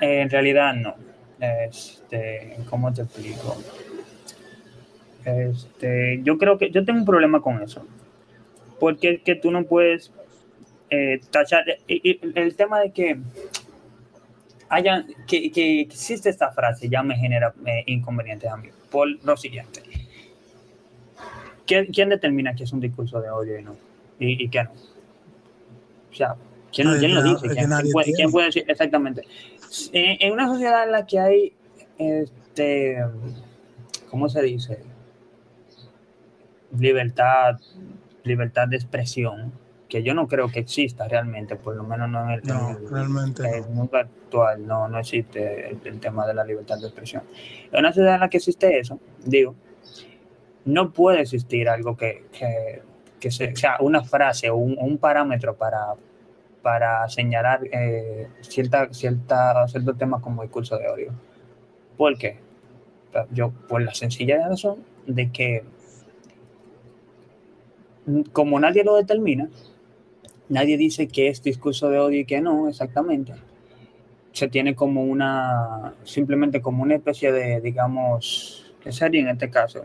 Eh, 0.00 0.20
en 0.20 0.30
realidad 0.30 0.74
no. 0.74 0.94
Este, 1.40 2.56
¿Cómo 2.68 2.92
te 2.92 3.02
explico? 3.02 3.56
Este, 5.24 6.20
yo 6.22 6.38
creo 6.38 6.58
que 6.58 6.70
yo 6.70 6.84
tengo 6.84 7.00
un 7.00 7.06
problema 7.06 7.40
con 7.40 7.62
eso. 7.62 7.86
Porque 8.78 9.14
es 9.14 9.22
que 9.22 9.36
tú 9.36 9.50
no 9.50 9.64
puedes 9.64 10.12
eh, 10.90 11.20
tachar 11.30 11.64
y, 11.88 12.20
el 12.38 12.54
tema 12.56 12.80
de 12.80 12.92
que 12.92 13.18
haya 14.68 15.04
que, 15.26 15.50
que, 15.50 15.80
existe 15.80 16.28
esta 16.28 16.50
frase 16.50 16.88
ya 16.88 17.02
me 17.02 17.16
genera 17.16 17.54
eh, 17.64 17.84
inconvenientes 17.86 18.50
a 18.50 18.56
mí 18.56 18.68
por 18.90 19.08
lo 19.24 19.36
siguiente. 19.36 19.82
¿Quién, 21.66 21.86
¿Quién, 21.86 22.08
determina 22.08 22.54
que 22.54 22.64
es 22.64 22.72
un 22.72 22.80
discurso 22.80 23.20
de 23.20 23.30
odio 23.30 23.58
y 23.58 23.62
no? 23.62 23.76
Y, 24.18 24.44
y 24.44 24.48
qué 24.48 24.64
no. 24.64 24.70
O 24.70 26.14
sea, 26.14 26.36
¿quién, 26.72 26.88
¿quién 26.98 27.14
lo 27.14 27.22
dice? 27.22 27.48
¿Quién, 27.48 27.68
¿quién, 27.68 27.92
puede, 27.92 28.12
¿quién, 28.12 28.30
puede, 28.30 28.46
decir 28.46 28.64
exactamente? 28.68 29.22
En, 29.92 30.16
en, 30.20 30.32
una 30.32 30.46
sociedad 30.46 30.84
en 30.84 30.92
la 30.92 31.06
que 31.06 31.18
hay, 31.18 31.52
este, 31.98 33.04
¿cómo 34.10 34.28
se 34.28 34.42
dice? 34.42 34.78
Libertad, 36.78 37.56
libertad 38.22 38.68
de 38.68 38.76
expresión, 38.76 39.52
que 39.88 40.02
yo 40.02 40.14
no 40.14 40.26
creo 40.26 40.48
que 40.48 40.60
exista 40.60 41.06
realmente, 41.08 41.56
por 41.56 41.76
lo 41.76 41.84
menos 41.84 42.08
no 42.08 42.24
en 42.24 42.30
el, 42.30 42.42
no, 42.44 42.70
en 42.70 42.76
el, 42.76 42.90
realmente 42.90 43.46
en 43.46 43.54
el 43.64 43.70
mundo 43.70 43.96
actual, 43.96 44.66
no, 44.66 44.88
no 44.88 44.98
existe 44.98 45.68
el, 45.68 45.80
el, 45.84 46.00
tema 46.00 46.26
de 46.26 46.34
la 46.34 46.44
libertad 46.44 46.78
de 46.78 46.86
expresión. 46.86 47.22
En 47.72 47.80
una 47.80 47.90
sociedad 47.90 48.14
en 48.14 48.20
la 48.20 48.30
que 48.30 48.38
existe 48.38 48.78
eso, 48.78 48.98
digo, 49.24 49.54
no 50.66 50.92
puede 50.92 51.22
existir 51.22 51.68
algo 51.68 51.96
que, 51.96 52.24
que, 52.32 52.82
que 53.20 53.30
sea, 53.30 53.76
una 53.80 54.02
frase 54.02 54.50
o 54.50 54.56
un, 54.56 54.98
parámetro 54.98 55.56
para, 55.56 55.94
para 56.60 57.08
señalar 57.08 57.60
eh, 57.72 58.28
cierta, 58.40 58.92
cierta, 58.92 59.66
ciertos 59.68 59.96
temas 59.96 60.20
como 60.20 60.42
discurso 60.42 60.76
de 60.76 60.88
odio. 60.88 61.12
¿Por 61.96 62.18
qué? 62.18 62.38
Yo, 63.30 63.50
por 63.68 63.80
la 63.80 63.94
sencilla 63.94 64.46
razón 64.46 64.84
de 65.06 65.30
que 65.30 65.64
como 68.32 68.60
nadie 68.60 68.84
lo 68.84 68.96
determina, 68.96 69.48
nadie 70.48 70.76
dice 70.76 71.08
que 71.08 71.28
es 71.28 71.42
discurso 71.42 71.88
de 71.90 71.98
odio 71.98 72.20
y 72.20 72.24
que 72.24 72.40
no, 72.40 72.68
exactamente. 72.68 73.34
Se 74.32 74.48
tiene 74.48 74.74
como 74.74 75.02
una, 75.04 75.94
simplemente 76.04 76.60
como 76.60 76.82
una 76.82 76.96
especie 76.96 77.32
de, 77.32 77.60
digamos, 77.60 78.74
¿qué 78.82 78.92
sería 78.92 79.22
en 79.22 79.28
este 79.28 79.48
caso? 79.48 79.84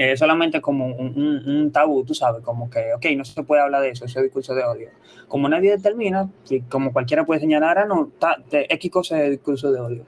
Eh, 0.00 0.16
solamente 0.16 0.60
como 0.60 0.86
un, 0.86 1.18
un, 1.18 1.48
un, 1.48 1.72
tabú, 1.72 2.04
tú 2.04 2.14
sabes, 2.14 2.40
como 2.44 2.70
que, 2.70 2.94
ok, 2.94 3.04
no 3.16 3.24
se 3.24 3.42
puede 3.42 3.62
hablar 3.62 3.82
de 3.82 3.90
eso, 3.90 4.04
ese 4.04 4.22
discurso 4.22 4.54
de 4.54 4.62
odio. 4.62 4.90
Como 5.26 5.48
nadie 5.48 5.72
determina, 5.72 6.30
y 6.48 6.60
como 6.60 6.92
cualquiera 6.92 7.26
puede 7.26 7.40
señalar, 7.40 7.78
ah, 7.78 7.84
no, 7.84 8.12
ta, 8.16 8.36
de 8.48 8.68
X 8.70 8.92
cosa 8.92 9.20
es 9.20 9.32
discurso 9.32 9.72
de 9.72 9.80
odio. 9.80 10.06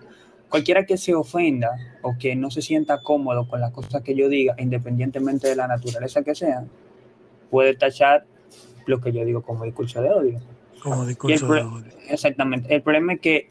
Cualquiera 0.49 0.87
que 0.87 0.97
se 0.97 1.13
ofenda 1.13 1.73
o 2.03 2.15
que 2.17 2.37
no 2.37 2.53
se 2.53 2.63
sienta 2.63 3.03
cómodo 3.03 3.49
con 3.49 3.61
las 3.61 3.73
cosas 3.73 4.01
que 4.03 4.15
yo 4.15 4.29
diga, 4.29 4.55
independientemente 4.59 5.49
de 5.49 5.57
la 5.57 5.67
naturaleza 5.67 6.23
que 6.23 6.37
sean, 6.37 6.71
puede 7.51 7.75
tachar 7.75 8.27
lo 8.87 9.01
que 9.01 9.11
yo 9.11 9.25
digo 9.25 9.43
como 9.43 9.65
discurso 9.65 10.01
de 10.01 10.11
odio. 10.11 10.41
Como 10.85 11.05
discurso 11.05 11.53
de 11.53 11.63
odio. 11.63 11.93
Exactamente. 12.09 12.73
El 12.73 12.83
problema 12.83 13.15
es 13.15 13.21
que 13.21 13.51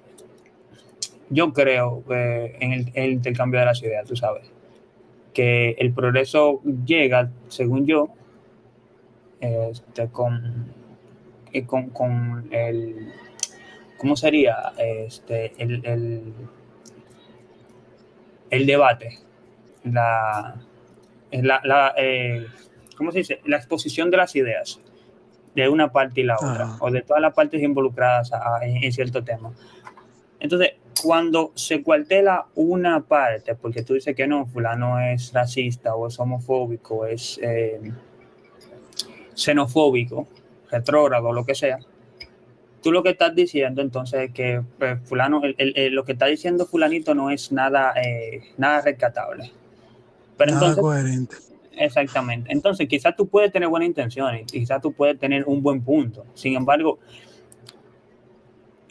yo 1.30 1.52
creo 1.52 2.02
eh, 2.10 2.56
en 2.62 2.72
el, 2.72 2.92
el 2.94 3.12
intercambio 3.12 3.60
de 3.60 3.66
las 3.66 3.84
ideas, 3.84 4.08
tú 4.08 4.16
sabes 4.16 4.50
que 5.40 5.72
el 5.78 5.94
progreso 5.94 6.62
llega, 6.86 7.32
según 7.48 7.88
yo, 7.88 8.10
este, 9.40 10.10
con, 10.10 10.66
eh, 11.54 11.66
con, 11.66 11.92
con, 11.92 12.50
el, 12.52 13.14
¿cómo 13.98 14.18
sería? 14.18 14.74
Este, 14.78 15.54
el, 15.58 15.86
el, 15.86 16.34
el 18.50 18.66
debate, 18.66 19.20
la, 19.86 20.56
la, 21.32 21.62
la 21.64 21.94
eh, 21.96 22.46
¿cómo 22.98 23.14
se 23.14 23.20
dice? 23.20 23.40
La 23.46 23.56
exposición 23.56 24.12
de 24.12 24.18
las 24.18 24.36
ideas 24.36 24.82
de 25.56 25.70
una 25.70 25.90
parte 25.94 26.20
y 26.20 26.26
la 26.26 26.36
otra, 26.36 26.66
ah. 26.66 26.78
o 26.82 26.92
de 26.92 27.02
todas 27.02 27.22
las 27.22 27.34
partes 27.34 27.64
involucradas 27.64 28.34
a, 28.34 28.58
a, 28.58 28.66
en, 28.66 28.84
en 28.84 28.92
cierto 28.92 29.24
tema. 29.24 29.54
Entonces, 30.42 30.74
cuando 31.04 31.52
se 31.56 31.82
cuartela 31.84 32.48
una 32.56 33.02
parte, 33.02 33.56
porque 33.56 33.84
tú 33.84 33.94
dices 33.94 34.16
que 34.16 34.28
no, 34.28 34.46
fulano 34.46 35.00
es 35.00 35.34
racista 35.34 35.96
o 35.96 36.08
es 36.08 36.20
homofóbico, 36.20 37.06
es 37.06 37.40
eh, 37.42 37.80
xenofóbico, 39.34 40.28
retrógrado, 40.70 41.34
lo 41.34 41.46
que 41.46 41.56
sea, 41.56 41.80
tú 42.82 42.92
lo 42.92 43.04
que 43.04 43.10
estás 43.10 43.36
diciendo 43.36 43.82
entonces 43.82 44.30
es 44.30 44.32
que 44.32 44.62
pues, 44.78 45.00
fulano, 45.04 45.44
el, 45.44 45.56
el, 45.58 45.74
el, 45.76 45.94
lo 45.94 46.04
que 46.04 46.14
está 46.14 46.26
diciendo 46.26 46.66
fulanito 46.66 47.14
no 47.16 47.30
es 47.30 47.52
nada, 47.52 47.94
eh, 47.96 48.42
nada 48.58 48.82
rescatable. 48.82 49.52
Pero 50.38 50.54
nada 50.54 50.68
entonces, 50.68 50.82
coherente. 50.82 51.36
Exactamente. 51.74 52.52
Entonces, 52.52 52.88
quizás 52.88 53.16
tú 53.16 53.28
puedes 53.28 53.52
tener 53.52 53.70
buenas 53.70 53.88
intenciones, 53.88 54.46
quizás 54.52 54.82
tú 54.82 54.92
puedes 54.92 55.18
tener 55.18 55.46
un 55.46 55.62
buen 55.62 55.82
punto. 55.82 56.26
Sin 56.34 56.56
embargo, 56.56 57.00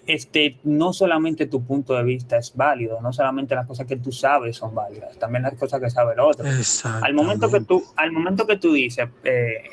este, 0.08 0.56
no 0.64 0.94
solamente 0.94 1.46
tu 1.46 1.62
punto 1.62 1.94
de 1.94 2.02
vista 2.02 2.38
es 2.38 2.56
válido, 2.56 2.98
no 3.02 3.12
solamente 3.12 3.54
las 3.54 3.66
cosas 3.66 3.86
que 3.86 3.96
tú 3.96 4.10
sabes 4.10 4.56
son 4.56 4.74
válidas, 4.74 5.18
también 5.18 5.42
las 5.42 5.52
cosas 5.52 5.82
que 5.82 5.90
sabe 5.90 6.14
el 6.14 6.20
otro. 6.20 6.46
Al 7.02 7.12
momento 7.12 7.50
que 7.50 7.60
tú, 7.60 7.84
al 7.94 8.10
momento 8.10 8.46
que 8.46 8.56
tú 8.56 8.72
dices, 8.72 9.06
eh, 9.22 9.64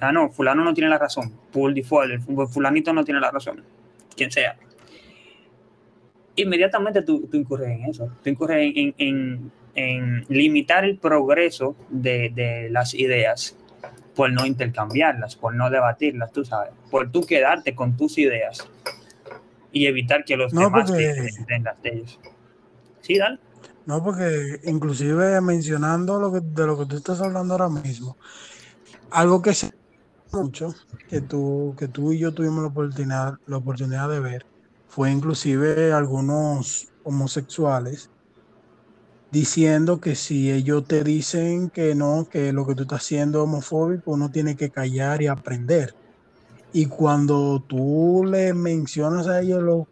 ah, 0.00 0.12
no, 0.12 0.28
fulano 0.28 0.62
no 0.62 0.74
tiene 0.74 0.90
la 0.90 0.98
razón, 0.98 1.32
por 1.50 1.72
default, 1.72 2.20
fulanito 2.50 2.92
no 2.92 3.04
tiene 3.06 3.20
la 3.20 3.30
razón, 3.30 3.64
quien 4.14 4.30
sea. 4.30 4.54
Inmediatamente 6.36 7.00
tú, 7.00 7.26
tú 7.26 7.38
incurres 7.38 7.70
en 7.70 7.86
eso, 7.86 8.12
tú 8.22 8.28
incurres 8.28 8.70
en, 8.76 8.94
en, 8.98 9.50
en 9.74 10.26
limitar 10.28 10.84
el 10.84 10.98
progreso 10.98 11.74
de, 11.88 12.30
de 12.34 12.68
las 12.68 12.92
ideas 12.92 13.56
por 14.14 14.30
no 14.30 14.44
intercambiarlas, 14.44 15.36
por 15.36 15.54
no 15.54 15.70
debatirlas, 15.70 16.32
tú 16.32 16.44
sabes, 16.44 16.72
por 16.90 17.10
tú 17.10 17.22
quedarte 17.22 17.74
con 17.74 17.96
tus 17.96 18.18
ideas 18.18 18.68
y 19.74 19.86
evitar 19.86 20.24
que 20.24 20.36
los 20.36 20.52
demás 20.52 20.90
den 20.90 21.64
las 21.64 21.82
de 21.82 21.90
ellos. 21.90 22.18
Sí, 23.02 23.18
dale. 23.18 23.38
No, 23.84 24.02
porque 24.02 24.60
inclusive 24.64 25.38
mencionando 25.42 26.18
lo 26.18 26.32
que, 26.32 26.40
de 26.40 26.66
lo 26.66 26.78
que 26.78 26.86
tú 26.86 26.96
estás 26.96 27.20
hablando 27.20 27.52
ahora 27.52 27.68
mismo, 27.68 28.16
algo 29.10 29.42
que 29.42 29.52
se 29.52 29.74
mucho, 30.32 30.74
que 31.08 31.20
tú, 31.20 31.74
que 31.78 31.88
tú 31.88 32.12
y 32.12 32.18
yo 32.18 32.32
tuvimos 32.32 32.62
la 32.62 32.68
oportunidad, 32.68 33.34
la 33.46 33.56
oportunidad 33.58 34.08
de 34.08 34.20
ver, 34.20 34.46
fue 34.88 35.10
inclusive 35.10 35.92
algunos 35.92 36.88
homosexuales 37.02 38.10
diciendo 39.30 40.00
que 40.00 40.14
si 40.14 40.50
ellos 40.50 40.86
te 40.86 41.02
dicen 41.02 41.68
que 41.68 41.94
no, 41.94 42.28
que 42.30 42.52
lo 42.52 42.66
que 42.66 42.74
tú 42.74 42.82
estás 42.82 43.02
haciendo 43.02 43.40
es 43.40 43.44
homofóbico, 43.44 44.12
uno 44.12 44.30
tiene 44.30 44.56
que 44.56 44.70
callar 44.70 45.20
y 45.20 45.26
aprender. 45.26 45.94
Y 46.74 46.86
cuando 46.86 47.62
tú 47.68 48.24
le 48.28 48.52
mencionas 48.52 49.28
a 49.28 49.40
ellos 49.40 49.62
lo 49.62 49.86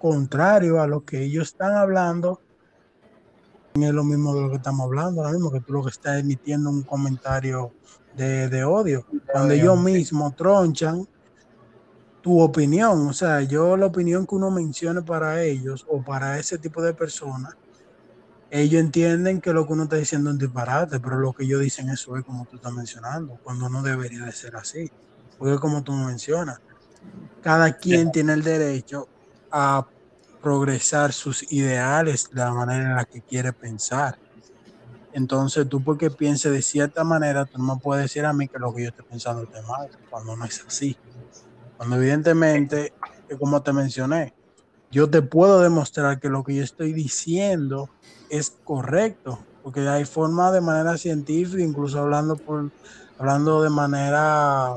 contrario 0.00 0.80
a 0.82 0.88
lo 0.88 1.04
que 1.04 1.22
ellos 1.22 1.46
están 1.46 1.76
hablando, 1.76 2.40
es 3.72 3.92
lo 3.92 4.02
mismo 4.02 4.34
de 4.34 4.40
lo 4.40 4.50
que 4.50 4.56
estamos 4.56 4.86
hablando 4.86 5.20
ahora 5.20 5.32
mismo, 5.32 5.52
que 5.52 5.60
tú 5.60 5.74
lo 5.74 5.84
que 5.84 5.90
estás 5.90 6.18
emitiendo 6.18 6.70
un 6.70 6.82
comentario 6.82 7.72
de, 8.16 8.64
odio. 8.64 9.06
Cuando 9.30 9.54
ellos 9.54 9.80
mismos 9.80 10.34
tronchan 10.34 11.06
tu 12.20 12.40
opinión, 12.40 13.06
o 13.06 13.12
sea, 13.12 13.42
yo 13.42 13.76
la 13.76 13.86
opinión 13.86 14.26
que 14.26 14.34
uno 14.34 14.50
mencione 14.50 15.02
para 15.02 15.40
ellos 15.44 15.86
o 15.88 16.02
para 16.02 16.36
ese 16.40 16.58
tipo 16.58 16.82
de 16.82 16.94
personas, 16.94 17.54
ellos 18.50 18.80
entienden 18.80 19.40
que 19.40 19.52
lo 19.52 19.68
que 19.68 19.72
uno 19.72 19.84
está 19.84 19.94
diciendo 19.94 20.30
es 20.30 20.34
un 20.34 20.40
disparate, 20.40 20.98
pero 20.98 21.16
lo 21.16 21.32
que 21.32 21.44
ellos 21.44 21.60
dicen 21.60 21.90
eso 21.90 22.16
es 22.16 22.24
como 22.24 22.44
tú 22.46 22.56
estás 22.56 22.72
mencionando, 22.72 23.38
cuando 23.44 23.68
no 23.68 23.84
debería 23.84 24.24
de 24.24 24.32
ser 24.32 24.56
así. 24.56 24.90
Porque 25.38 25.58
como 25.58 25.82
tú 25.82 25.92
mencionas, 25.92 26.60
cada 27.42 27.72
quien 27.76 28.10
tiene 28.10 28.32
el 28.32 28.42
derecho 28.42 29.08
a 29.50 29.86
progresar 30.42 31.12
sus 31.12 31.50
ideales 31.52 32.28
de 32.30 32.40
la 32.40 32.52
manera 32.52 32.84
en 32.84 32.96
la 32.96 33.04
que 33.04 33.22
quiere 33.22 33.52
pensar. 33.52 34.18
Entonces, 35.12 35.68
tú 35.68 35.82
porque 35.82 36.10
pienses 36.10 36.52
de 36.52 36.60
cierta 36.60 37.04
manera, 37.04 37.44
tú 37.44 37.62
no 37.62 37.78
puedes 37.78 38.04
decir 38.04 38.24
a 38.24 38.32
mí 38.32 38.48
que 38.48 38.58
lo 38.58 38.74
que 38.74 38.82
yo 38.82 38.88
estoy 38.88 39.04
pensando 39.08 39.42
es 39.42 39.66
mal, 39.66 39.88
cuando 40.10 40.36
no 40.36 40.44
es 40.44 40.62
así. 40.66 40.96
Cuando 41.76 41.96
evidentemente, 41.96 42.92
como 43.38 43.62
te 43.62 43.72
mencioné, 43.72 44.34
yo 44.90 45.08
te 45.08 45.22
puedo 45.22 45.60
demostrar 45.60 46.20
que 46.20 46.28
lo 46.28 46.44
que 46.44 46.56
yo 46.56 46.62
estoy 46.62 46.92
diciendo 46.92 47.88
es 48.28 48.50
correcto, 48.64 49.38
porque 49.62 49.88
hay 49.88 50.04
forma 50.04 50.50
de 50.52 50.60
manera 50.60 50.98
científica, 50.98 51.62
incluso 51.62 52.00
hablando 52.00 52.36
por 52.36 52.70
hablando 53.18 53.62
de 53.62 53.70
manera 53.70 54.76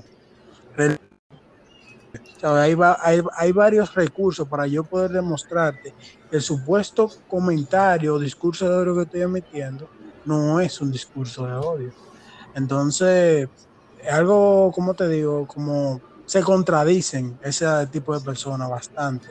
hay, 2.43 3.51
varios 3.51 3.93
recursos 3.93 4.47
para 4.47 4.67
yo 4.67 4.83
poder 4.83 5.11
demostrarte 5.11 5.93
que 6.29 6.35
el 6.37 6.41
supuesto 6.41 7.09
comentario 7.27 8.15
o 8.15 8.19
discurso 8.19 8.69
de 8.69 8.75
odio 8.75 8.95
que 8.95 9.01
estoy 9.03 9.21
emitiendo 9.21 9.89
no 10.25 10.59
es 10.59 10.81
un 10.81 10.91
discurso 10.91 11.45
de 11.45 11.53
odio. 11.53 11.91
Entonces, 12.53 13.47
algo, 14.09 14.71
como 14.73 14.93
te 14.93 15.07
digo, 15.07 15.47
como 15.47 16.01
se 16.25 16.41
contradicen 16.41 17.37
ese 17.41 17.65
tipo 17.91 18.17
de 18.17 18.23
personas 18.23 18.69
bastante, 18.69 19.27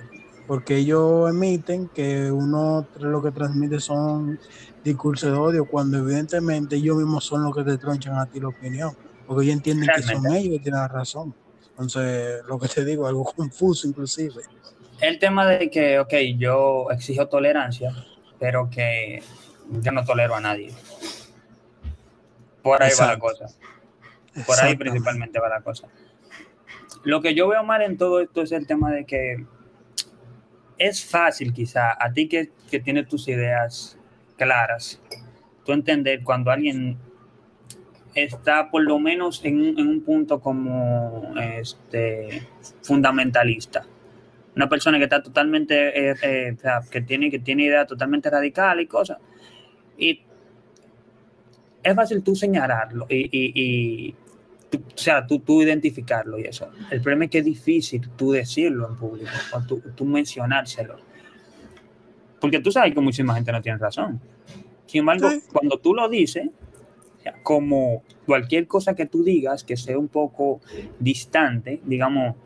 porque 0.46 0.76
ellos 0.76 1.28
emiten 1.28 1.88
que 1.88 2.30
uno 2.30 2.86
lo 2.98 3.22
que 3.22 3.32
transmite 3.32 3.80
son 3.80 4.38
discursos 4.82 5.30
de 5.30 5.36
odio, 5.36 5.64
cuando 5.66 5.98
evidentemente 5.98 6.76
ellos 6.76 6.96
mismos 6.96 7.24
son 7.24 7.42
los 7.42 7.54
que 7.54 7.64
te 7.64 7.76
tronchan 7.76 8.16
a 8.16 8.26
ti 8.26 8.40
la 8.40 8.48
opinión, 8.48 8.96
porque 9.26 9.44
ellos 9.44 9.56
entienden 9.56 9.88
que 9.94 10.02
son 10.02 10.26
ellos 10.32 10.54
que 10.54 10.62
tienen 10.62 10.80
la 10.80 10.88
razón. 10.88 11.34
Entonces, 11.70 12.42
lo 12.46 12.58
que 12.58 12.68
te 12.68 12.84
digo, 12.84 13.06
algo 13.06 13.24
confuso 13.36 13.86
inclusive. 13.86 14.42
El 15.00 15.18
tema 15.18 15.46
de 15.46 15.70
que, 15.70 15.98
ok, 15.98 16.14
yo 16.38 16.90
exijo 16.90 17.28
tolerancia, 17.28 17.92
pero 18.38 18.70
que 18.70 19.22
yo 19.68 19.92
no 19.92 20.04
tolero 20.04 20.34
a 20.34 20.40
nadie. 20.40 20.72
Por 22.62 22.82
ahí 22.82 22.92
va 22.98 23.06
la 23.08 23.18
cosa. 23.18 23.46
Por 24.46 24.58
ahí 24.60 24.76
principalmente 24.76 25.38
va 25.38 25.48
la 25.48 25.60
cosa. 25.60 25.88
Lo 27.04 27.20
que 27.20 27.34
yo 27.34 27.48
veo 27.48 27.62
mal 27.62 27.82
en 27.82 27.96
todo 27.96 28.20
esto 28.20 28.42
es 28.42 28.52
el 28.52 28.66
tema 28.66 28.90
de 28.90 29.04
que 29.04 29.44
es 30.78 31.04
fácil 31.04 31.52
quizá 31.52 31.96
a 31.98 32.12
ti 32.12 32.28
que, 32.28 32.50
que 32.70 32.80
tienes 32.80 33.08
tus 33.08 33.28
ideas 33.28 33.96
claras, 34.36 35.00
tú 35.64 35.72
entender 35.72 36.22
cuando 36.22 36.50
alguien 36.50 36.98
está 38.16 38.70
por 38.70 38.82
lo 38.82 38.98
menos 38.98 39.44
en, 39.44 39.78
un 39.78 40.00
punto 40.00 40.40
como 40.40 41.34
este, 41.38 42.42
fundamentalista. 42.82 43.86
Una 44.56 44.68
persona 44.68 44.96
que 44.96 45.04
está 45.04 45.22
totalmente, 45.22 46.10
eh, 46.10 46.14
eh, 46.22 46.56
que, 46.90 47.02
tiene, 47.02 47.30
que 47.30 47.38
tiene 47.40 47.64
ideas 47.64 47.86
totalmente 47.86 48.30
radicales 48.30 48.84
y 48.84 48.88
cosas. 48.88 49.18
Y 49.98 50.22
es 51.82 51.94
fácil 51.94 52.22
tú 52.22 52.34
señalarlo 52.34 53.06
y, 53.08 54.14
o 54.72 54.78
sea, 54.98 55.26
tú, 55.26 55.40
tú 55.40 55.62
identificarlo 55.62 56.38
y 56.38 56.44
eso. 56.44 56.70
El 56.90 57.02
problema 57.02 57.26
es 57.26 57.30
que 57.30 57.38
es 57.38 57.44
difícil 57.44 58.08
tú 58.16 58.32
decirlo 58.32 58.88
en 58.88 58.96
público 58.96 59.30
o 59.52 59.60
tú, 59.94 60.04
mencionárselo. 60.06 60.96
Porque 62.40 62.60
tú 62.60 62.72
sabes 62.72 62.94
que 62.94 63.00
muchísima 63.00 63.34
gente 63.34 63.52
no 63.52 63.60
tiene 63.60 63.78
razón. 63.78 64.20
Sin 64.86 65.00
embargo, 65.00 65.28
cuando 65.52 65.78
tú 65.78 65.94
lo 65.94 66.08
dices, 66.08 66.48
como 67.42 68.02
cualquier 68.26 68.66
cosa 68.66 68.94
que 68.94 69.06
tú 69.06 69.22
digas 69.22 69.64
que 69.64 69.76
sea 69.76 69.98
un 69.98 70.08
poco 70.08 70.60
distante, 70.98 71.80
digamos, 71.84 72.36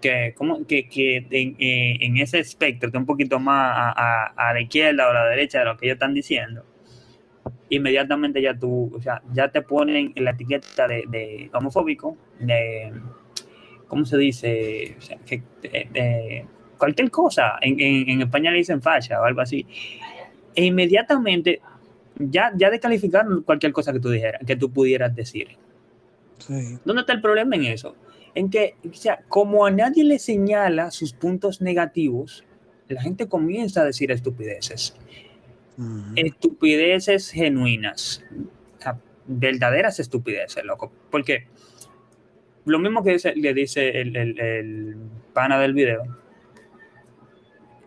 que, 0.00 0.34
como, 0.36 0.66
que, 0.66 0.88
que 0.88 1.26
en, 1.30 1.56
eh, 1.58 2.22
ese 2.22 2.38
espectro, 2.38 2.90
que 2.90 2.98
un 2.98 3.06
poquito 3.06 3.38
más 3.38 3.72
a, 3.76 4.32
a, 4.36 4.52
la 4.52 4.60
izquierda 4.60 5.06
o 5.06 5.10
a 5.10 5.14
la 5.14 5.26
derecha 5.26 5.60
de 5.60 5.64
lo 5.64 5.76
que 5.76 5.86
ellos 5.86 5.96
están 5.96 6.14
diciendo, 6.14 6.64
inmediatamente 7.70 8.40
ya 8.42 8.58
tú, 8.58 8.92
o 8.94 9.00
sea, 9.00 9.22
ya 9.32 9.48
te 9.48 9.62
ponen 9.62 10.12
la 10.16 10.30
etiqueta 10.30 10.86
de, 10.86 11.50
homofóbico, 11.52 12.16
de, 12.38 12.92
¿cómo 13.88 14.04
se 14.04 14.18
dice? 14.18 14.96
Que, 15.24 15.42
de, 15.62 16.46
cualquier 16.78 17.10
cosa, 17.10 17.56
en, 17.60 17.80
en, 17.80 18.10
en 18.10 18.22
España 18.22 18.50
le 18.50 18.58
dicen 18.58 18.82
facha 18.82 19.20
o 19.20 19.24
algo 19.24 19.40
así, 19.40 19.66
e 20.54 20.64
inmediatamente 20.64 21.60
ya, 22.18 22.52
ya 22.56 22.70
descalificaron 22.70 23.42
cualquier 23.42 23.72
cosa 23.72 23.92
que 23.92 24.00
tú 24.00 24.10
dijeras, 24.10 24.40
que 24.46 24.56
tú 24.56 24.70
pudieras 24.70 25.14
decir. 25.14 25.48
¿Dónde 26.84 27.00
está 27.00 27.12
el 27.12 27.20
problema 27.20 27.56
en 27.56 27.64
eso? 27.64 27.96
En 28.34 28.50
que, 28.50 28.74
o 28.88 28.94
sea, 28.94 29.20
como 29.28 29.64
a 29.64 29.70
nadie 29.70 30.04
le 30.04 30.18
señala 30.18 30.90
sus 30.90 31.12
puntos 31.12 31.60
negativos, 31.60 32.44
la 32.88 33.02
gente 33.02 33.28
comienza 33.28 33.82
a 33.82 33.84
decir 33.84 34.10
estupideces. 34.10 34.94
Estupideces 36.14 37.30
genuinas. 37.30 38.24
verdaderas 39.26 39.98
estupideces, 39.98 40.64
loco. 40.64 40.92
Porque 41.10 41.46
lo 42.64 42.78
mismo 42.78 43.02
que 43.02 43.18
le 43.34 43.54
dice 43.54 44.00
el, 44.00 44.16
el, 44.16 44.96
pana 45.32 45.58
del 45.58 45.74
video, 45.74 46.02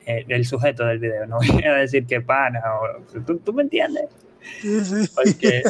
el, 0.10 0.46
sujeto 0.46 0.86
del 0.86 1.00
video, 1.00 1.26
no 1.28 1.38
voy 1.54 1.64
a 1.64 1.74
decir 1.76 2.06
que 2.06 2.22
pana, 2.22 2.62
o, 2.74 3.20
¿tú, 3.22 3.38
¿tú, 3.38 3.54
me 3.54 3.64
entiendes? 3.64 4.06
Sí, 4.62 4.84
sí. 4.84 5.10
Porque 5.14 5.64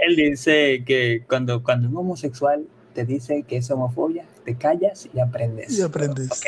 él 0.00 0.16
dice 0.16 0.84
que 0.84 1.24
cuando, 1.28 1.62
cuando 1.62 1.88
un 1.88 1.96
homosexual 1.96 2.66
te 2.92 3.04
dice 3.04 3.44
que 3.44 3.56
es 3.56 3.70
homofobia, 3.70 4.24
te 4.44 4.56
callas 4.56 5.08
y 5.12 5.20
aprendes. 5.20 5.76
Y 5.76 5.82
aprendes. 5.82 6.42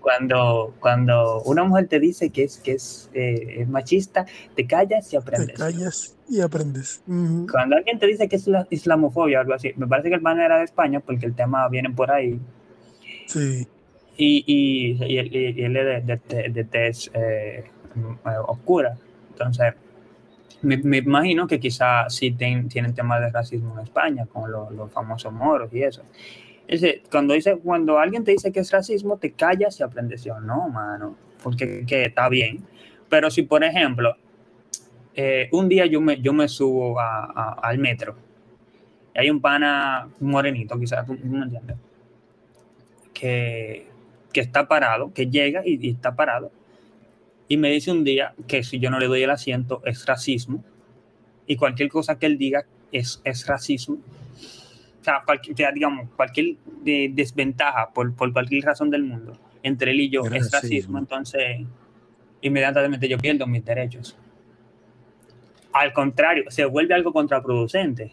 Cuando, 0.00 0.74
cuando 0.80 1.42
una 1.42 1.64
mujer 1.64 1.88
te 1.88 2.00
dice 2.00 2.30
que 2.30 2.44
es, 2.44 2.58
que 2.58 2.72
es, 2.72 3.10
eh, 3.14 3.66
machista, 3.68 4.26
te 4.54 4.66
callas 4.66 5.12
y 5.12 5.16
aprendes. 5.16 5.48
Te 5.48 5.54
callas 5.54 6.16
y 6.28 6.40
aprendes. 6.40 7.02
Cuando 7.06 7.76
alguien 7.76 7.98
te 7.98 8.06
dice 8.06 8.28
que 8.28 8.36
es 8.36 8.46
la 8.46 8.66
islamofobia 8.70 9.38
o 9.38 9.40
algo 9.42 9.54
así, 9.54 9.72
me 9.76 9.86
parece 9.86 10.08
que 10.08 10.14
el 10.14 10.22
man 10.22 10.40
era 10.40 10.58
de 10.58 10.64
España 10.64 11.00
porque 11.00 11.26
el 11.26 11.34
tema 11.34 11.68
viene 11.68 11.90
por 11.90 12.10
ahí. 12.10 12.40
Sí. 13.26 13.66
Y, 14.18 14.44
y, 14.46 15.04
y, 15.04 15.18
él, 15.18 15.76
es 15.76 16.06
de, 16.06 16.20
de, 16.28 16.48
de, 16.50 16.64
tez 16.64 17.10
eh, 17.14 17.70
oscura. 18.46 18.98
Entonces, 19.30 19.74
me, 20.62 20.98
imagino 20.98 21.46
que 21.46 21.60
quizá 21.60 22.10
sí 22.10 22.32
tienen 22.32 22.94
temas 22.94 23.20
de 23.20 23.30
racismo 23.30 23.74
en 23.78 23.84
España, 23.84 24.26
con 24.26 24.50
los 24.50 24.90
famosos 24.92 25.32
moros 25.32 25.72
y 25.72 25.82
eso. 25.82 26.02
cuando, 27.10 27.34
dice, 27.34 27.56
cuando 27.62 27.98
alguien 27.98 28.24
te 28.24 28.32
dice 28.32 28.50
que 28.50 28.60
es 28.60 28.72
racismo, 28.72 29.16
te 29.16 29.32
callas 29.32 29.78
y 29.78 29.84
aprendes. 29.84 30.24
Yo, 30.24 30.40
no, 30.40 30.68
mano, 30.68 31.16
porque 31.42 31.86
que 31.86 32.06
está 32.06 32.28
bien. 32.28 32.64
Pero 33.08 33.30
si, 33.30 33.42
por 33.42 33.62
ejemplo, 33.62 34.16
eh, 35.14 35.48
un 35.52 35.68
día 35.68 35.86
yo 35.86 36.00
me, 36.00 36.20
yo 36.20 36.32
me 36.32 36.48
subo 36.48 36.98
al 37.00 37.78
metro 37.78 38.16
y 39.14 39.18
hay 39.18 39.30
un 39.30 39.40
pana 39.40 40.08
morenito, 40.20 40.78
quizás, 40.78 41.06
tú, 41.06 41.18
me 41.24 41.42
entiendes, 41.42 41.76
que, 43.12 43.88
que, 44.38 44.42
está 44.42 44.68
parado, 44.68 45.12
que 45.12 45.26
llega 45.26 45.62
y, 45.64 45.90
está 45.90 46.14
parado, 46.14 46.52
y 47.48 47.56
me 47.56 47.70
dice 47.70 47.90
un 47.90 48.04
día 48.04 48.34
que 48.46 48.62
si 48.62 48.78
yo 48.78 48.88
no 48.88 49.00
le 49.00 49.06
doy 49.06 49.22
el 49.22 49.30
asiento 49.30 49.82
es 49.84 50.06
racismo, 50.06 50.62
y 51.46 51.56
cualquier 51.56 51.88
cosa 51.88 52.18
que 52.18 52.26
él 52.26 52.38
diga 52.38 52.64
es, 52.92 53.20
es 53.24 53.46
racismo. 53.46 53.96
O 55.00 55.04
sea, 55.04 55.22
cualquier, 55.24 55.74
digamos, 55.74 56.08
cualquier 56.14 56.56
eh, 56.84 57.10
desventaja 57.12 57.90
por, 57.92 58.14
por, 58.14 58.32
cualquier 58.32 58.64
razón 58.64 58.90
del 58.90 59.02
mundo 59.02 59.38
entre 59.62 59.90
él 59.90 60.00
y 60.00 60.10
yo 60.10 60.22
es 60.24 60.52
racismo, 60.52 60.98
entonces 60.98 61.66
inmediatamente 62.40 63.08
yo 63.08 63.18
pierdo 63.18 63.46
mis 63.46 63.64
derechos. 63.64 64.16
Al 65.72 65.92
contrario, 65.92 66.44
se 66.48 66.64
vuelve 66.64 66.94
algo 66.94 67.12
contraproducente. 67.12 68.12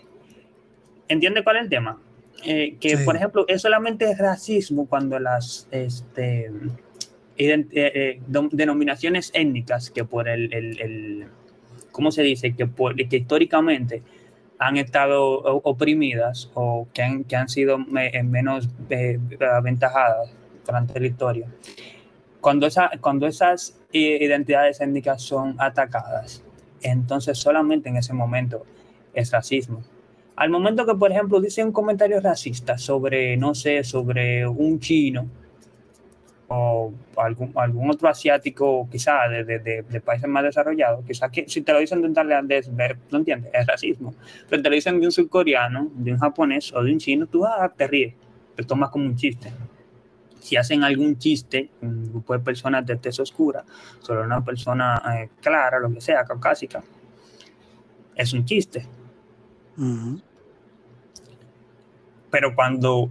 ¿Entiende 1.08 1.44
cuál 1.44 1.58
es 1.58 1.64
el 1.64 1.70
tema? 1.70 2.00
Eh, 2.44 2.76
que, 2.80 2.98
por 3.00 3.16
ejemplo, 3.16 3.46
es 3.48 3.62
solamente 3.62 4.14
racismo 4.16 4.88
cuando 4.88 5.20
las 5.20 5.68
este, 5.72 6.52
eh, 7.38 7.66
eh, 7.72 8.22
denominaciones 8.28 9.32
étnicas 9.34 9.90
que 9.90 10.04
por 10.04 10.28
el, 10.28 10.54
el, 10.54 11.28
¿cómo 11.92 12.12
se 12.12 12.24
dice? 12.24 12.54
Que, 12.54 12.68
por, 12.68 12.96
que 12.96 13.18
históricamente 13.18 14.04
han 14.60 14.78
estado 14.78 15.40
oprimidas 15.64 16.50
o 16.54 16.88
que 16.94 17.02
han, 17.02 17.24
que 17.24 17.36
han 17.36 17.50
sido 17.50 17.78
menos 17.78 18.70
aventajadas 19.52 20.32
durante 20.66 21.00
la 21.00 21.08
historia. 21.08 21.48
Cuando, 22.40 22.68
esa, 22.68 22.92
cuando 23.02 23.28
esas 23.28 23.82
identidades 23.92 24.80
étnicas 24.80 25.22
son 25.22 25.56
atacadas, 25.58 26.44
entonces 26.82 27.38
solamente 27.38 27.90
en 27.90 27.98
ese 27.98 28.14
momento 28.14 28.66
es 29.14 29.32
racismo. 29.32 29.84
Al 30.36 30.50
momento 30.50 30.86
que, 30.86 30.96
por 30.96 31.12
ejemplo, 31.12 31.40
dice 31.40 31.64
un 31.64 31.72
comentario 31.72 32.20
racista 32.20 32.78
sobre, 32.78 33.38
no 33.38 33.56
sé, 33.56 33.84
sobre 33.84 34.46
un 34.48 34.80
chino 34.80 35.28
o 36.48 36.94
algún, 37.18 37.52
algún 37.56 37.90
otro 37.90 38.08
asiático, 38.08 38.88
quizá 38.92 39.28
de, 39.28 39.44
de, 39.44 40.02
países 40.02 40.30
más 40.30 40.44
desarrollados, 40.44 41.04
quizá 41.06 41.30
que 41.30 41.48
si 41.48 41.62
te 41.62 41.74
lo 41.74 41.80
dicen 41.80 42.02
de 42.02 42.08
un 42.08 42.14
tailandés, 42.14 42.70
no 42.70 43.18
entiendes, 43.18 43.52
es 43.54 43.66
racismo. 43.66 44.14
Pero 44.50 44.62
te 44.62 44.70
lo 44.70 44.76
dicen 44.76 45.00
de 45.00 45.08
un 45.08 45.12
surcoreano, 45.12 45.90
de 45.96 46.12
un 46.12 46.20
japonés 46.20 46.72
o 46.74 46.84
de 46.84 46.92
un 46.92 47.00
chino, 47.00 47.28
tú 47.28 47.46
ah, 47.46 47.72
te 47.76 47.88
ríes, 47.88 48.14
te 48.56 48.64
tomas 48.64 48.90
como 48.90 49.06
un 49.06 49.16
chiste 49.16 49.52
si 50.46 50.58
hacen 50.58 50.84
algún 50.84 51.18
chiste, 51.18 51.72
un 51.82 52.12
grupo 52.12 52.34
de 52.34 52.40
personas 52.40 52.86
de 52.86 52.98
tez 52.98 53.20
oscura, 53.20 53.66
sobre 54.00 54.22
una 54.22 54.46
persona 54.46 55.02
eh, 55.18 55.30
clara, 55.42 55.80
lo 55.80 55.92
que 55.92 56.00
sea, 56.00 56.24
caucásica, 56.24 56.84
es 58.14 58.32
un 58.32 58.46
chiste. 58.46 58.86
Pero 62.30 62.56
cuando 62.56 63.10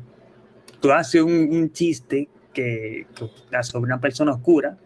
tú 0.81 0.92
haces 0.92 1.22
un, 1.22 1.72
chiste 1.72 2.29
que, 2.53 3.07
sobre 3.62 3.87
una 3.87 4.00
persona 4.00 4.33
oscura 4.33 4.77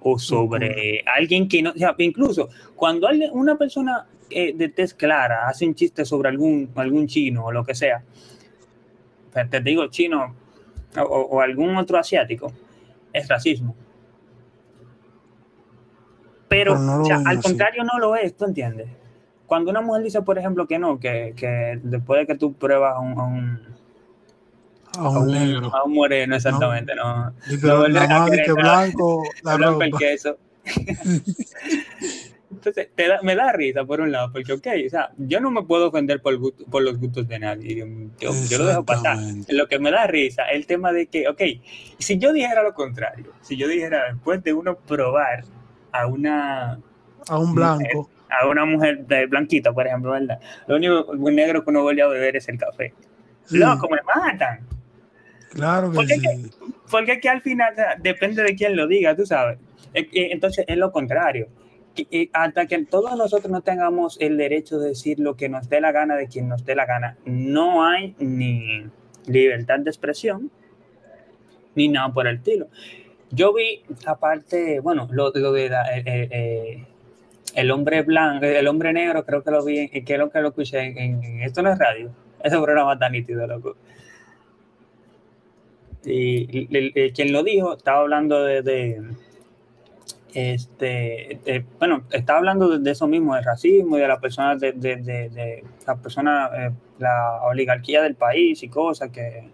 o 0.00 0.18
sobre 0.18 1.04
alguien 1.14 1.48
que 1.48 1.62
no, 1.62 1.70
o 1.70 1.74
sea, 1.74 1.94
incluso 1.98 2.48
cuando 2.74 3.08
una 3.32 3.56
persona 3.56 4.06
eh, 4.30 4.52
de 4.54 4.68
tez 4.68 4.94
clara 4.94 5.48
hace 5.48 5.66
un 5.66 5.74
chiste 5.74 6.04
sobre 6.04 6.28
algún, 6.28 6.70
algún 6.74 7.06
chino 7.06 7.44
o 7.44 7.52
lo 7.52 7.64
que 7.64 7.74
sea, 7.74 8.02
te 9.50 9.60
digo 9.60 9.86
chino, 9.88 10.34
o, 10.96 11.40
algún 11.40 11.76
otro 11.76 11.98
asiático, 11.98 12.52
es 13.12 13.28
racismo. 13.28 13.74
Pero, 16.48 16.74
al 16.74 17.40
contrario 17.40 17.82
no 17.84 17.98
lo 17.98 18.14
es, 18.14 18.36
¿tú 18.36 18.44
entiendes? 18.44 18.88
Cuando 19.52 19.70
una 19.70 19.82
mujer 19.82 20.02
dice, 20.02 20.22
por 20.22 20.38
ejemplo, 20.38 20.66
que 20.66 20.78
no, 20.78 20.98
que, 20.98 21.34
que 21.36 21.78
después 21.82 22.20
de 22.20 22.26
que 22.26 22.38
tú 22.38 22.54
pruebas 22.54 22.94
a 22.96 23.00
un, 23.00 23.18
a 23.18 23.22
un, 23.24 23.60
a 24.96 25.08
un, 25.10 25.26
negro. 25.26 25.76
A 25.76 25.84
un 25.84 25.92
moreno, 25.92 26.34
exactamente, 26.34 26.94
¿no? 26.94 27.26
no, 27.26 27.32
que 28.30 28.52
blanco, 28.54 29.22
la 29.42 29.56
blanco 29.56 29.82
el 29.82 29.92
queso. 29.92 30.38
Entonces, 32.50 32.88
te 32.94 33.06
da, 33.06 33.20
me 33.20 33.36
da 33.36 33.52
risa 33.52 33.84
por 33.84 34.00
un 34.00 34.10
lado, 34.10 34.32
porque, 34.32 34.54
ok, 34.54 34.66
o 34.86 34.88
sea, 34.88 35.10
yo 35.18 35.38
no 35.38 35.50
me 35.50 35.64
puedo 35.64 35.88
ofender 35.88 36.22
por, 36.22 36.38
por 36.70 36.82
los 36.82 36.98
gustos 36.98 37.28
de 37.28 37.38
nadie, 37.38 37.76
yo, 37.76 38.32
yo, 38.48 38.56
lo 38.56 38.64
dejo 38.64 38.86
pasar. 38.86 39.18
Lo 39.50 39.68
que 39.68 39.78
me 39.78 39.90
da 39.90 40.06
risa 40.06 40.44
es 40.44 40.56
el 40.56 40.66
tema 40.66 40.92
de 40.92 41.08
que, 41.08 41.28
ok, 41.28 41.42
si 41.98 42.16
yo 42.16 42.32
dijera 42.32 42.62
lo 42.62 42.72
contrario, 42.72 43.34
si 43.42 43.58
yo 43.58 43.68
dijera 43.68 44.14
después 44.14 44.42
de 44.42 44.54
uno 44.54 44.78
probar 44.78 45.44
a 45.92 46.06
una... 46.06 46.80
A 47.28 47.38
un 47.38 47.54
blanco. 47.54 48.08
A 48.40 48.46
una 48.46 48.64
mujer 48.64 49.06
de 49.06 49.26
blanquita, 49.26 49.72
por 49.72 49.86
ejemplo, 49.86 50.12
¿verdad? 50.12 50.40
Lo 50.66 50.76
único 50.76 51.14
negro 51.14 51.64
que 51.64 51.70
uno 51.70 51.82
vuelve 51.82 52.02
a 52.02 52.08
beber 52.08 52.36
es 52.36 52.48
el 52.48 52.58
café. 52.58 52.94
Loco, 53.50 53.88
me 53.90 53.98
matan. 54.14 54.60
Claro 55.50 55.90
que 55.90 55.96
porque 55.96 56.14
sí. 56.14 56.20
Que, 56.20 56.50
porque 56.90 57.20
que 57.20 57.28
al 57.28 57.42
final 57.42 57.74
depende 57.98 58.42
de 58.42 58.54
quién 58.54 58.76
lo 58.76 58.86
diga, 58.86 59.14
tú 59.14 59.26
sabes. 59.26 59.58
Eh, 59.94 60.08
eh, 60.12 60.28
entonces 60.32 60.64
es 60.66 60.76
lo 60.76 60.90
contrario 60.90 61.48
hasta 62.32 62.66
que 62.66 62.84
todos 62.84 63.16
nosotros 63.16 63.50
no 63.50 63.60
tengamos 63.60 64.16
el 64.20 64.36
derecho 64.36 64.78
de 64.78 64.90
decir 64.90 65.18
lo 65.20 65.36
que 65.36 65.48
nos 65.48 65.68
dé 65.68 65.80
la 65.80 65.92
gana 65.92 66.16
de 66.16 66.26
quien 66.26 66.48
nos 66.48 66.64
dé 66.64 66.74
la 66.74 66.86
gana, 66.86 67.16
no 67.24 67.84
hay 67.84 68.14
ni 68.18 68.86
libertad 69.26 69.80
de 69.80 69.90
expresión, 69.90 70.50
ni 71.74 71.88
nada 71.88 72.12
por 72.12 72.26
el 72.26 72.36
estilo. 72.36 72.68
Yo 73.30 73.52
vi 73.54 73.82
aparte, 74.06 74.80
bueno, 74.80 75.08
lo, 75.10 75.32
lo 75.34 75.52
de 75.52 75.66
eh, 75.66 75.72
eh, 75.94 76.28
eh, 76.30 76.86
el 77.54 77.70
hombre 77.70 78.02
blanco, 78.02 78.44
el 78.44 78.66
hombre 78.68 78.92
negro, 78.92 79.24
creo 79.24 79.42
que 79.42 79.50
lo 79.50 79.64
vi, 79.64 79.88
que 79.88 80.18
lo 80.18 80.30
que 80.30 80.40
lo 80.40 80.48
escuché 80.48 80.80
en, 80.80 81.42
esto 81.42 81.62
no 81.62 81.72
es 81.72 81.78
radio, 81.78 82.10
ese 82.42 82.56
programa 82.58 82.98
tan 82.98 83.12
nítido, 83.12 83.46
loco. 83.46 83.76
Y, 86.04 86.66
quien 87.12 87.32
lo 87.32 87.44
dijo 87.44 87.76
estaba 87.76 88.00
hablando 88.00 88.42
de 88.42 88.98
este, 90.34 91.40
eh, 91.44 91.64
bueno, 91.78 92.04
estaba 92.10 92.38
hablando 92.38 92.78
de, 92.78 92.90
eso 92.90 93.06
mismo, 93.06 93.34
del 93.34 93.44
racismo 93.44 93.98
y 93.98 94.00
de 94.00 94.08
la 94.08 94.18
persona, 94.18 94.56
de, 94.56 94.72
de, 94.72 94.96
de 94.96 95.64
la 95.86 95.96
persona, 95.96 96.50
eh, 96.56 96.70
la 96.98 97.42
oligarquía 97.42 98.02
del 98.02 98.14
país 98.14 98.62
y 98.62 98.68
cosas 98.68 99.10
que, 99.10 99.48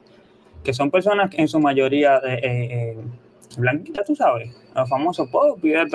que 0.62 0.72
son 0.72 0.90
personas 0.90 1.30
que 1.30 1.40
en 1.40 1.48
su 1.48 1.58
mayoría 1.58 2.18
eh, 2.18 2.40
eh 2.42 2.96
blanquitas, 3.56 4.06
tú 4.06 4.14
sabes, 4.14 4.54
los 4.74 4.88
famosos 4.88 5.28
pop 5.30 5.58
y 5.64 5.70
de 5.70 5.86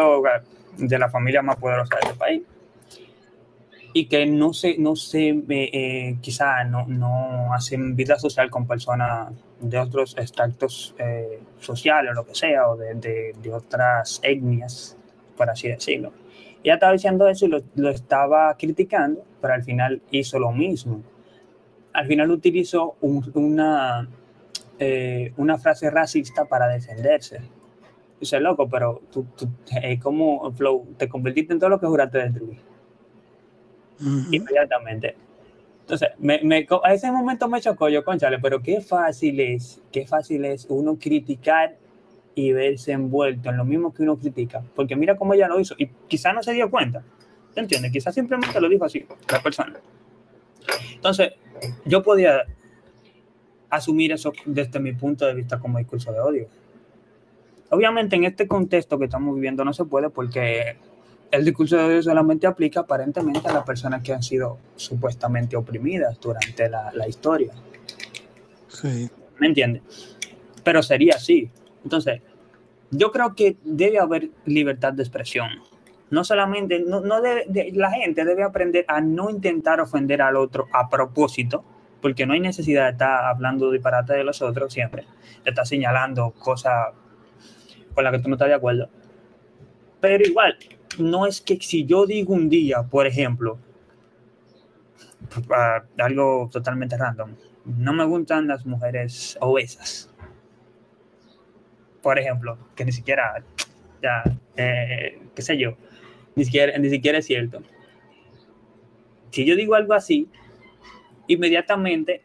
la 0.78 1.10
familia 1.10 1.42
más 1.42 1.58
poderosa 1.58 1.98
del 2.06 2.18
país. 2.18 2.42
Y 3.96 4.08
que 4.08 4.26
no 4.26 4.54
se, 4.54 4.78
no 4.80 4.96
se 4.96 6.18
quizá 6.22 6.64
no, 6.64 6.88
no 6.88 7.54
hacen 7.54 7.96
vida 7.96 8.18
social 8.18 8.50
con 8.50 8.66
personas 8.66 9.32
de 9.64 9.80
otros 9.80 10.16
extractos 10.18 10.94
eh, 10.98 11.40
sociales 11.60 12.12
o 12.12 12.16
lo 12.16 12.26
que 12.26 12.36
sea, 12.36 12.70
o 12.70 12.76
de, 12.76 13.34
de, 13.42 13.54
otras 13.54 14.20
etnias, 14.24 14.98
por 15.38 15.50
así 15.50 15.70
decirlo. 15.70 16.12
Ella 16.64 16.76
estaba 16.76 16.94
diciendo 16.94 17.28
eso 17.28 17.46
y 17.46 17.50
lo, 17.50 17.62
lo, 17.76 17.90
estaba 17.90 18.56
criticando, 18.58 19.24
pero 19.42 19.54
al 19.54 19.64
final 19.64 20.02
hizo 20.12 20.40
lo 20.40 20.52
mismo. 20.52 21.02
Al 21.94 22.08
final 22.08 22.32
utilizó 22.32 22.96
una, 23.02 24.08
eh, 24.80 25.34
una 25.38 25.58
frase 25.58 25.90
racista 25.90 26.46
para 26.46 26.68
defenderse. 26.68 27.42
Dice, 28.24 28.40
loco, 28.40 28.70
pero 28.70 29.02
tú, 29.12 29.26
tú 29.36 29.50
como 30.02 30.50
Flow, 30.54 30.88
te 30.96 31.10
convertiste 31.10 31.52
en 31.52 31.60
todo 31.60 31.72
lo 31.72 31.78
que 31.78 31.88
juraste 31.88 32.20
destruir. 32.20 32.58
Inmediatamente. 34.32 35.18
Entonces, 35.82 36.08
me, 36.20 36.40
me, 36.42 36.66
a 36.86 36.94
ese 36.94 37.12
momento 37.12 37.50
me 37.50 37.60
chocó 37.60 37.90
yo, 37.90 38.06
conchale, 38.06 38.40
pero 38.40 38.62
qué 38.62 38.80
fácil 38.80 39.42
es, 39.42 39.82
qué 39.92 40.08
fácil 40.08 40.46
es 40.46 40.66
uno 40.70 40.98
criticar 40.98 41.76
y 42.34 42.54
verse 42.54 42.94
envuelto 42.94 43.50
en 43.50 43.58
lo 43.58 43.66
mismo 43.66 43.94
que 43.94 44.04
uno 44.04 44.18
critica. 44.18 44.64
Porque 44.74 44.96
mira 44.96 45.18
cómo 45.18 45.34
ella 45.34 45.50
lo 45.50 45.60
hizo 45.60 45.76
y 45.78 45.88
quizá 46.08 46.32
no 46.32 46.42
se 46.42 46.54
dio 46.54 46.72
cuenta. 46.72 47.04
¿Te 47.54 47.60
entiendes? 47.60 47.92
Quizás 47.92 48.16
simplemente 48.16 48.62
lo 48.62 48.70
dijo 48.70 48.86
así, 48.86 49.06
la 49.30 49.44
persona. 49.44 49.82
Entonces, 50.96 51.34
yo 51.84 52.02
podía 52.02 52.46
asumir 53.70 54.14
eso 54.14 54.32
desde 54.46 54.80
mi 54.80 54.94
punto 54.94 55.26
de 55.26 55.34
vista 55.34 55.60
como 55.60 55.78
discurso 55.78 56.14
de 56.14 56.22
odio. 56.22 56.63
Obviamente 57.70 58.16
en 58.16 58.24
este 58.26 58.48
contexto 58.48 59.00
que 59.00 59.06
estamos 59.06 59.34
viviendo 59.36 59.66
no 59.66 59.74
se 59.74 59.86
puede 59.86 60.10
porque 60.10 60.78
el 61.32 61.44
discurso 61.44 61.78
de 61.78 61.84
odio 61.86 62.04
solamente 62.04 62.46
aplica 62.46 62.82
aparentemente 62.82 63.48
a 63.48 63.54
las 63.54 63.64
personas 63.64 64.04
que 64.04 64.14
han 64.14 64.22
sido 64.22 64.60
supuestamente 64.76 65.56
oprimidas 65.56 66.20
durante 66.22 66.70
la, 66.70 66.92
la 66.94 67.08
historia. 67.08 67.54
Sí. 68.68 69.10
¿Me 69.40 69.48
entiendes? 69.48 69.82
Pero 70.64 70.84
sería 70.84 71.16
así. 71.16 71.50
Entonces, 71.84 72.22
yo 72.92 73.12
creo 73.12 73.36
que 73.36 73.58
debe 73.64 74.00
haber 74.00 74.30
libertad 74.46 74.94
de 74.94 75.04
expresión. 75.04 75.50
no 76.12 76.24
solamente, 76.24 76.80
no, 76.80 77.02
no 77.02 77.22
debe, 77.22 77.72
la 77.74 77.90
gente 77.92 78.24
debe 78.24 78.44
aprender 78.44 78.86
a 78.88 79.02
no 79.02 79.32
intentar 79.32 79.82
ofender 79.82 80.22
al 80.22 80.36
otro 80.36 80.68
a 80.72 80.88
propósito, 80.88 81.64
porque 82.02 82.28
no 82.28 82.34
hay 82.34 82.40
necesidad 82.40 82.86
de 82.86 82.92
estar 82.92 83.26
hablando 83.26 83.72
disparate 83.72 84.14
de 84.14 84.24
los 84.24 84.44
otros 84.44 84.72
siempre, 84.72 85.08
de 85.44 85.50
estar 85.50 85.66
señalando 85.66 86.32
cosas 86.32 86.90
con 87.94 88.04
las 88.04 88.14
que 88.14 88.20
tú 88.20 88.30
no 88.30 88.36
estás 88.36 88.50
de 88.50 88.56
acuerdo. 88.56 88.90
Pero 90.00 90.24
igual, 90.26 90.58
no 91.00 91.26
es 91.26 91.42
que 91.42 91.58
si 91.62 91.86
yo 91.86 92.06
digo 92.06 92.34
un 92.34 92.50
día, 92.50 92.84
por 92.84 93.08
ejemplo, 93.08 93.58
algo 95.98 96.50
totalmente 96.52 96.98
random, 96.98 97.36
no 97.66 97.94
me 97.94 98.06
gustan 98.06 98.48
las 98.48 98.66
mujeres 98.66 99.38
obesas. 99.40 100.10
Por 102.02 102.20
ejemplo, 102.20 102.58
que 102.76 102.84
ni 102.84 102.92
siquiera, 102.92 103.44
ya, 104.02 104.24
eh, 104.58 105.22
qué 105.34 105.42
sé 105.42 105.58
yo, 105.58 105.78
ni 106.36 106.46
siquiera, 106.46 106.78
ni 106.78 106.90
siquiera 106.90 107.20
es 107.20 107.26
cierto. 107.26 107.62
Si 109.32 109.46
yo 109.46 109.56
digo 109.56 109.76
algo 109.76 109.94
así, 109.94 110.28
inmediatamente, 111.28 112.22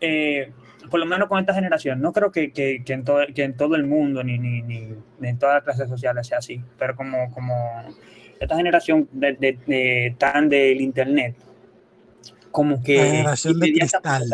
eh, 0.00 0.52
por 0.90 1.00
lo 1.00 1.06
menos 1.06 1.28
con 1.28 1.38
esta 1.38 1.54
generación, 1.54 2.00
no 2.00 2.12
creo 2.12 2.30
que, 2.30 2.52
que, 2.52 2.82
que, 2.84 2.92
en, 2.92 3.04
todo, 3.04 3.20
que 3.34 3.44
en 3.44 3.56
todo 3.56 3.74
el 3.74 3.86
mundo 3.86 4.22
ni, 4.22 4.38
ni, 4.38 4.62
ni, 4.62 4.94
en 5.22 5.38
todas 5.38 5.56
las 5.56 5.64
clases 5.64 5.88
sociales 5.88 6.26
sea 6.26 6.38
así, 6.38 6.62
pero 6.78 6.96
como, 6.96 7.30
como 7.32 7.54
esta 8.38 8.56
generación 8.56 9.08
de, 9.12 9.32
de, 9.34 10.14
tan 10.18 10.48
del 10.48 10.80
internet, 10.80 11.36
como 12.50 12.82
que... 12.82 12.96
La 12.96 13.04
generación 13.04 13.60
de 13.60 13.72
cristal. 13.72 14.24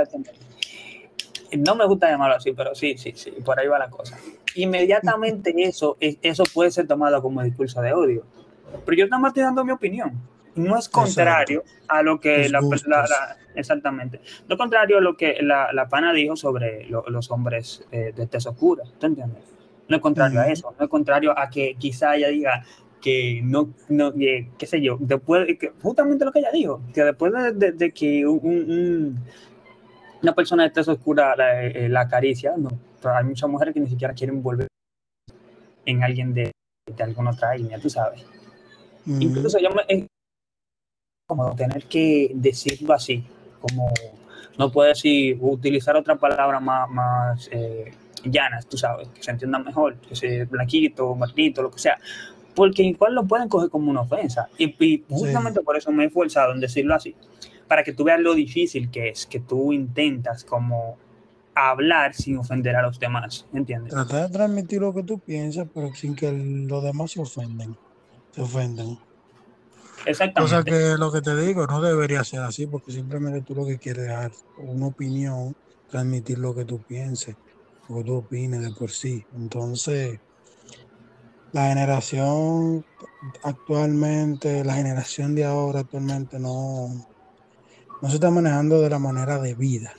No 1.59 1.75
me 1.75 1.87
gusta 1.87 2.11
llamarlo 2.11 2.37
así, 2.37 2.53
pero 2.53 2.75
sí, 2.75 2.97
sí, 2.97 3.13
sí, 3.15 3.31
por 3.45 3.61
ahí 3.61 3.69
va 3.69 3.79
la 3.79 3.91
cosa. 3.91 4.19
Inmediatamente 4.55 5.53
eso, 5.59 5.97
eso 6.01 6.45
puede 6.53 6.71
ser 6.71 6.87
tomado 6.87 7.21
como 7.21 7.43
discurso 7.43 7.81
de 7.83 7.93
odio. 7.93 8.25
Pero 8.87 8.97
yo 8.97 9.07
nada 9.07 9.21
más 9.21 9.31
estoy 9.31 9.43
dando 9.43 9.65
mi 9.65 9.73
opinión. 9.73 10.19
No 10.55 10.79
es 10.79 10.89
contrario 10.89 11.61
Exacto. 11.61 11.85
a 11.89 12.03
lo 12.03 12.21
que 12.21 12.49
la, 12.49 12.61
la, 12.61 13.03
la, 13.03 13.37
Exactamente. 13.55 14.21
Lo 14.49 14.57
contrario 14.57 14.99
a 14.99 15.01
lo 15.01 15.17
que 15.17 15.39
la, 15.43 15.73
la 15.73 15.89
pana 15.89 16.13
dijo 16.13 16.37
sobre 16.37 16.87
lo, 16.87 17.05
los 17.09 17.31
hombres 17.31 17.85
eh, 17.91 18.13
de 18.15 18.27
tez 18.27 18.47
oscura. 18.47 18.85
¿Tú 18.99 19.07
entiendes? 19.07 19.43
No 19.89 19.97
es 19.97 20.03
contrario 20.03 20.41
uh 20.41 20.43
-huh. 20.43 20.49
a 20.49 20.53
eso. 20.53 20.75
No 20.79 20.85
es 20.85 20.91
contrario 20.91 21.39
a 21.39 21.49
que 21.49 21.75
quizá 21.79 22.17
ella 22.17 22.29
diga 22.29 22.65
que 23.01 23.41
no, 23.43 23.71
no 23.89 24.13
eh, 24.21 24.49
qué 24.57 24.67
sé 24.67 24.81
yo, 24.81 24.97
después, 25.01 25.47
que, 25.59 25.73
justamente 25.83 26.25
lo 26.25 26.31
que 26.31 26.39
ella 26.39 26.53
dijo, 26.53 26.81
que 26.95 27.03
después 27.03 27.33
de, 27.33 27.53
de, 27.53 27.73
de 27.73 27.91
que 27.93 28.25
un, 28.25 28.41
un, 28.45 29.25
una 30.23 30.35
persona 30.35 30.63
de 30.63 30.71
tez 30.71 30.87
oscura 30.87 31.35
la, 31.37 31.67
eh, 31.67 31.93
acaricia, 31.97 32.55
no, 32.57 32.71
hay 33.03 33.25
muchas 33.25 33.51
mujeres 33.51 33.75
que 33.75 33.81
ni 33.81 33.89
siquiera 33.89 34.15
quieren 34.15 34.41
volver 34.41 34.69
en 35.85 36.05
alguien 36.05 36.33
de, 36.33 36.53
de 36.97 37.03
alguna 37.03 37.33
otra 37.33 37.57
etnia, 37.57 37.81
tú 37.81 37.91
sabes. 37.91 38.25
Uh 39.05 39.11
-huh. 39.11 39.23
Incluso 39.23 39.59
yo 39.59 39.71
me, 39.71 39.83
como 41.37 41.55
tener 41.55 41.85
que 41.85 42.31
decirlo 42.35 42.93
así, 42.93 43.25
como 43.61 43.91
no 44.59 44.71
puedes 44.71 44.99
decir, 44.99 45.39
utilizar 45.41 45.97
otra 45.97 46.17
palabra 46.17 46.61
más, 46.61 46.91
más 46.91 47.49
eh, 47.51 47.91
llanas, 48.25 48.67
tú 48.67 48.77
sabes, 48.77 49.09
que 49.09 49.23
se 49.23 49.31
entienda 49.31 49.59
mejor, 49.59 49.97
que 49.97 50.15
sea 50.15 50.45
blanquito, 50.45 51.15
martito, 51.15 51.63
lo 51.63 51.71
que 51.71 51.79
sea, 51.79 51.99
porque 52.55 52.83
igual 52.83 53.15
lo 53.15 53.25
pueden 53.25 53.49
coger 53.49 53.71
como 53.71 53.91
una 53.91 54.03
ofensa. 54.03 54.49
Y, 54.59 54.75
y 54.85 55.05
justamente 55.09 55.61
sí. 55.61 55.65
por 55.65 55.77
eso 55.77 55.91
me 55.91 56.05
he 56.05 56.07
esforzado 56.09 56.53
en 56.53 56.61
decirlo 56.61 56.95
así, 56.95 57.15
para 57.67 57.83
que 57.83 57.95
tú 57.95 58.05
veas 58.05 58.21
lo 58.21 58.35
difícil 58.35 58.91
que 58.91 59.09
es, 59.09 59.25
que 59.25 59.41
tú 59.41 59.73
intentas 59.73 60.45
como 60.45 60.99
hablar 61.55 62.13
sin 62.15 62.37
ofender 62.37 62.77
a 62.77 62.83
los 62.83 62.99
demás, 63.01 63.47
¿entiendes? 63.55 63.95
Tratar 63.95 64.29
de 64.29 64.33
transmitir 64.35 64.83
lo 64.83 64.93
que 64.93 65.03
tú 65.03 65.19
piensas, 65.19 65.67
pero 65.73 65.95
sin 65.95 66.15
que 66.15 66.31
los 66.31 66.83
demás 66.85 67.11
se 67.11 67.21
ofenden, 67.21 67.75
se 68.33 68.43
ofenden. 68.43 68.99
Exactamente. 70.07 70.55
Cosa 70.55 70.65
que 70.65 70.99
lo 70.99 71.13
que 71.13 71.21
te 71.23 71.37
digo 71.37 71.67
no 71.67 71.81
debería 71.81 72.25
ser 72.25 72.41
así, 72.41 72.67
porque 72.67 72.93
simplemente 72.93 73.43
tú 73.43 73.55
lo 73.55 73.65
que 73.65 73.79
quieres 73.79 74.05
es 74.05 74.11
dar 74.11 74.33
una 74.59 74.87
opinión, 74.87 75.55
transmitir 75.91 76.39
lo 76.39 76.55
que 76.55 76.65
tú 76.65 76.81
pienses, 76.83 77.37
lo 77.89 77.97
que 77.97 78.05
tú 78.05 78.15
opines 78.17 78.63
de 78.63 78.71
por 78.73 78.91
sí. 78.91 79.25
Entonces, 79.37 80.19
la 81.53 81.69
generación 81.69 82.85
actualmente, 83.43 84.65
la 84.65 84.75
generación 84.75 85.35
de 85.35 85.45
ahora 85.45 85.81
actualmente 85.81 86.39
no, 86.39 86.89
no 88.01 88.09
se 88.09 88.15
está 88.15 88.31
manejando 88.31 88.81
de 88.81 88.91
la 88.91 88.99
manera 88.99 89.39
de 89.39 89.55
vida, 89.55 89.93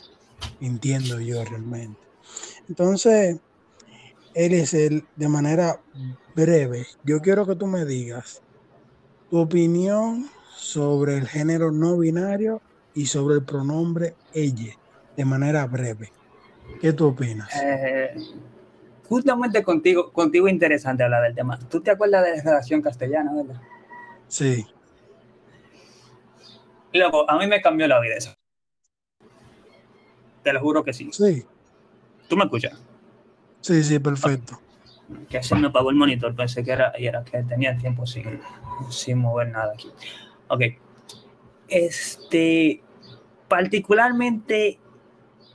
entiendo 0.59 1.19
yo 1.19 1.43
realmente. 1.43 1.99
Entonces, 2.67 3.39
él 4.33 4.53
es 4.53 4.73
el 4.73 5.05
de 5.15 5.27
manera 5.27 5.79
breve. 6.35 6.87
Yo 7.03 7.21
quiero 7.21 7.45
que 7.45 7.55
tú 7.55 7.67
me 7.67 7.85
digas 7.85 8.41
tu 9.33 9.39
opinión 9.39 10.29
sobre 10.55 11.17
el 11.17 11.27
género 11.27 11.71
no 11.71 11.97
binario 11.97 12.61
y 12.93 13.07
sobre 13.07 13.33
el 13.33 13.43
pronombre 13.43 14.13
ella, 14.31 14.75
de 15.17 15.25
manera 15.25 15.65
breve. 15.65 16.13
¿Qué 16.79 16.93
tú 16.93 17.07
opinas? 17.07 17.49
Eh, 17.59 18.13
justamente 19.09 19.63
contigo, 19.63 20.13
contigo 20.13 20.47
interesante 20.47 21.01
hablar 21.01 21.23
del 21.23 21.33
tema. 21.33 21.57
¿Tú 21.57 21.81
te 21.81 21.89
acuerdas 21.89 22.23
de 22.23 22.37
la 22.37 22.43
redacción 22.43 22.83
castellana, 22.83 23.33
verdad? 23.33 23.59
Sí. 24.27 24.67
Luego, 26.93 27.27
a 27.27 27.39
mí 27.39 27.47
me 27.47 27.59
cambió 27.59 27.87
la 27.87 27.99
vida 28.01 28.13
eso. 28.15 28.35
Te 30.43 30.53
lo 30.53 30.59
juro 30.59 30.83
que 30.83 30.93
sí. 30.93 31.09
Sí. 31.11 31.43
¿Tú 32.27 32.37
me 32.37 32.43
escuchas? 32.43 32.79
Sí, 33.61 33.83
sí, 33.83 33.97
perfecto. 33.97 34.59
Que 35.29 35.43
se 35.43 35.55
me 35.55 35.67
apagó 35.67 35.89
el 35.89 35.95
monitor, 35.95 36.35
pensé 36.35 36.63
que 36.63 36.71
era, 36.71 36.93
y 36.97 37.07
era 37.07 37.23
que 37.23 37.43
tenía 37.43 37.77
tiempo 37.77 38.05
sin, 38.05 38.39
sin 38.89 39.19
mover 39.19 39.49
nada 39.49 39.73
aquí. 39.73 39.91
Ok. 40.47 40.61
Este, 41.67 42.81
particularmente 43.47 44.79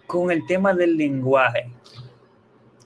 con 0.06 0.30
el 0.30 0.46
tema 0.46 0.74
del 0.74 0.96
lenguaje, 0.96 1.70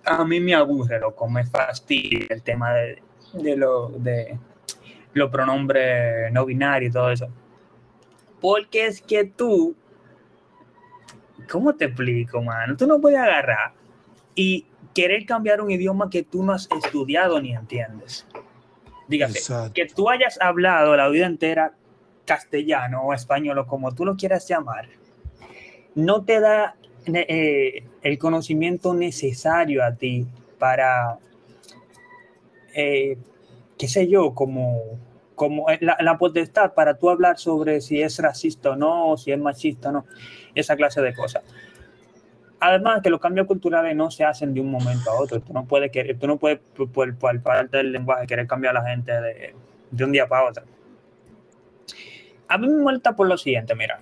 a 0.04 0.24
mí 0.24 0.40
me 0.40 0.54
aburre, 0.54 0.98
loco, 0.98 1.28
me 1.28 1.44
fastidia 1.44 2.26
el 2.30 2.42
tema 2.42 2.72
de, 2.72 3.02
de 3.34 3.56
lo 3.56 3.88
de 3.88 4.38
los 5.14 5.30
pronombres 5.30 6.32
no 6.32 6.44
binarios 6.44 6.90
y 6.90 6.92
todo 6.92 7.10
eso. 7.10 7.28
Porque 8.40 8.86
es 8.86 9.00
que 9.00 9.24
tú, 9.24 9.76
¿cómo 11.50 11.74
te 11.74 11.86
explico, 11.86 12.42
mano? 12.42 12.76
Tú 12.76 12.86
no 12.86 13.00
puedes 13.00 13.18
agarrar 13.18 13.72
y 14.34 14.66
querer 14.94 15.26
cambiar 15.26 15.60
un 15.60 15.70
idioma 15.70 16.10
que 16.10 16.22
tú 16.22 16.42
no 16.42 16.52
has 16.52 16.68
estudiado 16.84 17.40
ni 17.40 17.54
entiendes. 17.54 18.26
Dígame, 19.08 19.34
Exacto. 19.34 19.72
que 19.74 19.86
tú 19.86 20.08
hayas 20.08 20.40
hablado 20.40 20.96
la 20.96 21.08
vida 21.08 21.26
entera 21.26 21.74
castellano 22.24 23.02
o 23.02 23.14
español 23.14 23.58
o 23.58 23.66
como 23.66 23.94
tú 23.94 24.04
lo 24.04 24.16
quieras 24.16 24.48
llamar, 24.48 24.88
no 25.94 26.24
te 26.24 26.40
da 26.40 26.76
eh, 27.06 27.84
el 28.02 28.18
conocimiento 28.18 28.94
necesario 28.94 29.84
a 29.84 29.94
ti 29.94 30.26
para, 30.58 31.18
eh, 32.74 33.18
qué 33.76 33.88
sé 33.88 34.08
yo, 34.08 34.34
como, 34.34 34.98
como 35.34 35.66
la, 35.80 35.96
la, 36.00 36.16
potestad 36.16 36.74
para 36.74 36.96
tú 36.96 37.10
hablar 37.10 37.38
sobre 37.38 37.80
si 37.80 38.00
es 38.00 38.18
racista 38.18 38.70
o 38.70 38.76
no, 38.76 39.16
si 39.16 39.32
es 39.32 39.38
machista 39.38 39.88
o 39.88 39.92
no, 39.92 40.06
esa 40.54 40.76
clase 40.76 41.02
de 41.02 41.12
cosas. 41.12 41.42
Además 42.64 43.02
que 43.02 43.10
los 43.10 43.18
cambios 43.18 43.48
culturales 43.48 43.96
no 43.96 44.08
se 44.12 44.24
hacen 44.24 44.54
de 44.54 44.60
un 44.60 44.70
momento 44.70 45.10
a 45.10 45.14
otro. 45.18 45.40
Tú 45.40 45.52
no 45.52 45.64
puedes, 45.64 45.90
querer, 45.90 46.16
tú 46.16 46.28
no 46.28 46.36
puedes 46.36 46.60
por, 46.60 47.12
por 47.16 47.42
parte 47.42 47.78
del 47.78 47.90
lenguaje 47.90 48.24
querer 48.24 48.46
cambiar 48.46 48.76
a 48.76 48.80
la 48.80 48.88
gente 48.88 49.10
de, 49.10 49.56
de 49.90 50.04
un 50.04 50.12
día 50.12 50.28
para 50.28 50.48
otro. 50.48 50.62
A 52.46 52.58
mí 52.58 52.68
me 52.68 52.80
molesta 52.80 53.16
por 53.16 53.26
lo 53.26 53.36
siguiente, 53.36 53.74
mira. 53.74 54.00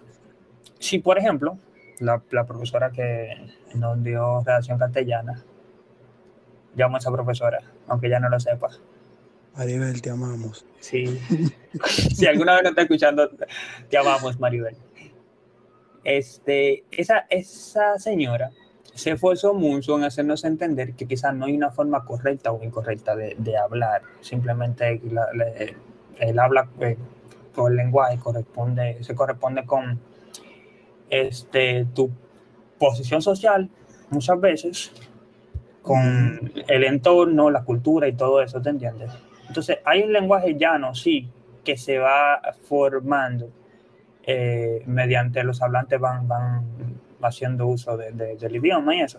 Si, 0.78 0.98
por 0.98 1.16
ejemplo, 1.16 1.56
la, 2.00 2.20
la 2.32 2.44
profesora 2.44 2.90
que 2.90 3.34
nos 3.76 4.04
dio 4.04 4.42
redacción 4.44 4.78
castellana, 4.78 5.42
llamo 6.76 6.96
a 6.96 6.98
esa 6.98 7.10
profesora, 7.10 7.62
aunque 7.88 8.10
ya 8.10 8.20
no 8.20 8.28
lo 8.28 8.38
sepa. 8.38 8.68
Maribel, 9.56 10.02
te 10.02 10.10
amamos. 10.10 10.66
Sí. 10.80 11.18
si 12.14 12.26
alguna 12.26 12.56
vez 12.56 12.64
no 12.64 12.68
está 12.68 12.82
escuchando, 12.82 13.30
te 13.88 13.96
amamos, 13.96 14.38
Maribel 14.38 14.76
este, 16.04 16.84
esa, 16.90 17.26
esa 17.28 17.98
señora 17.98 18.50
se 18.94 19.12
esforzó 19.12 19.54
mucho 19.54 19.96
en 19.96 20.04
hacernos 20.04 20.44
entender 20.44 20.94
que 20.94 21.06
quizás 21.06 21.34
no 21.34 21.46
hay 21.46 21.56
una 21.56 21.70
forma 21.70 22.04
correcta 22.04 22.52
o 22.52 22.62
incorrecta 22.62 23.16
de, 23.16 23.34
de 23.38 23.56
hablar, 23.56 24.02
simplemente 24.20 25.00
la, 25.10 25.28
la, 25.32 25.46
el 26.18 26.38
habla 26.38 26.68
eh, 26.80 26.96
con 27.54 27.72
el 27.72 27.76
lenguaje 27.76 28.18
corresponde, 28.18 29.02
se 29.02 29.14
corresponde 29.14 29.64
con 29.64 30.00
este, 31.08 31.86
tu 31.94 32.10
posición 32.78 33.22
social 33.22 33.68
muchas 34.10 34.40
veces, 34.40 34.92
con 35.82 36.52
el 36.68 36.84
entorno, 36.84 37.50
la 37.50 37.64
cultura 37.64 38.06
y 38.08 38.12
todo 38.12 38.42
eso, 38.42 38.60
¿te 38.60 38.70
entiendes? 38.70 39.10
Entonces, 39.48 39.78
hay 39.84 40.02
un 40.02 40.12
lenguaje 40.12 40.56
llano, 40.56 40.94
sí, 40.94 41.28
que 41.64 41.76
se 41.76 41.98
va 41.98 42.40
formando 42.64 43.50
eh, 44.24 44.82
mediante 44.86 45.42
los 45.44 45.62
hablantes 45.62 45.98
van, 45.98 46.28
van 46.28 46.64
haciendo 47.22 47.66
uso 47.66 47.96
de, 47.96 48.12
de, 48.12 48.36
del 48.36 48.56
idioma 48.56 48.96
y 48.96 49.00
eso. 49.00 49.18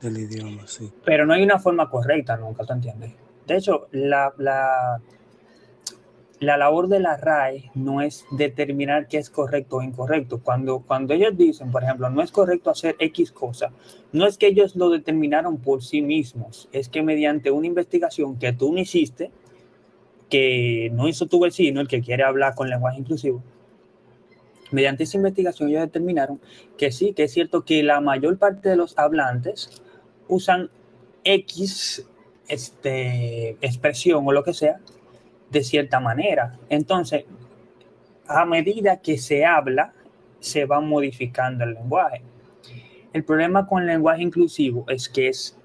Del 0.00 0.18
idioma, 0.18 0.66
sí. 0.66 0.90
Pero 1.04 1.26
no 1.26 1.34
hay 1.34 1.42
una 1.42 1.58
forma 1.58 1.88
correcta 1.90 2.36
nunca, 2.36 2.64
¿te 2.64 2.72
entiendes? 2.72 3.12
De 3.46 3.56
hecho, 3.56 3.88
la, 3.92 4.32
la, 4.38 5.00
la 6.38 6.56
labor 6.56 6.88
de 6.88 7.00
la 7.00 7.16
RAE 7.16 7.70
no 7.74 8.00
es 8.00 8.24
determinar 8.30 9.08
qué 9.08 9.18
es 9.18 9.28
correcto 9.28 9.76
o 9.76 9.82
incorrecto. 9.82 10.40
Cuando, 10.40 10.80
cuando 10.80 11.12
ellos 11.12 11.36
dicen, 11.36 11.70
por 11.70 11.82
ejemplo, 11.82 12.08
no 12.08 12.22
es 12.22 12.30
correcto 12.30 12.70
hacer 12.70 12.96
X 12.98 13.32
cosa, 13.32 13.72
no 14.12 14.26
es 14.26 14.38
que 14.38 14.46
ellos 14.46 14.74
lo 14.76 14.88
determinaron 14.88 15.58
por 15.58 15.82
sí 15.82 16.00
mismos, 16.00 16.68
es 16.72 16.88
que 16.88 17.02
mediante 17.02 17.50
una 17.50 17.66
investigación 17.66 18.38
que 18.38 18.52
tú 18.52 18.72
no 18.72 18.78
hiciste, 18.78 19.30
que 20.30 20.90
no 20.94 21.08
hizo 21.08 21.26
tu 21.26 21.40
vecino, 21.40 21.80
el 21.80 21.88
que 21.88 22.00
quiere 22.00 22.22
hablar 22.22 22.54
con 22.54 22.70
lenguaje 22.70 23.00
inclusivo, 23.00 23.42
mediante 24.70 25.04
esa 25.04 25.16
investigación 25.16 25.68
ellos 25.68 25.82
determinaron 25.82 26.40
que 26.76 26.92
sí, 26.92 27.12
que 27.12 27.24
es 27.24 27.32
cierto 27.32 27.64
que 27.64 27.82
la 27.82 28.00
mayor 28.00 28.38
parte 28.38 28.68
de 28.68 28.76
los 28.76 28.98
hablantes 28.98 29.82
usan 30.28 30.70
X 31.24 32.06
este, 32.48 33.50
expresión 33.60 34.26
o 34.26 34.32
lo 34.32 34.42
que 34.42 34.54
sea 34.54 34.80
de 35.50 35.64
cierta 35.64 36.00
manera. 36.00 36.58
Entonces, 36.68 37.24
a 38.26 38.44
medida 38.44 39.00
que 39.00 39.18
se 39.18 39.44
habla, 39.44 39.92
se 40.38 40.64
va 40.64 40.80
modificando 40.80 41.64
el 41.64 41.74
lenguaje. 41.74 42.22
El 43.12 43.24
problema 43.24 43.66
con 43.66 43.82
el 43.82 43.88
lenguaje 43.88 44.22
inclusivo 44.22 44.84
es 44.88 45.08
que 45.08 45.28
es 45.28 45.56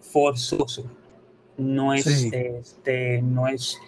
forzoso, 0.00 0.84
no 1.56 1.94
es, 1.94 2.06
este, 2.06 3.22
no 3.22 3.46
es... 3.46 3.78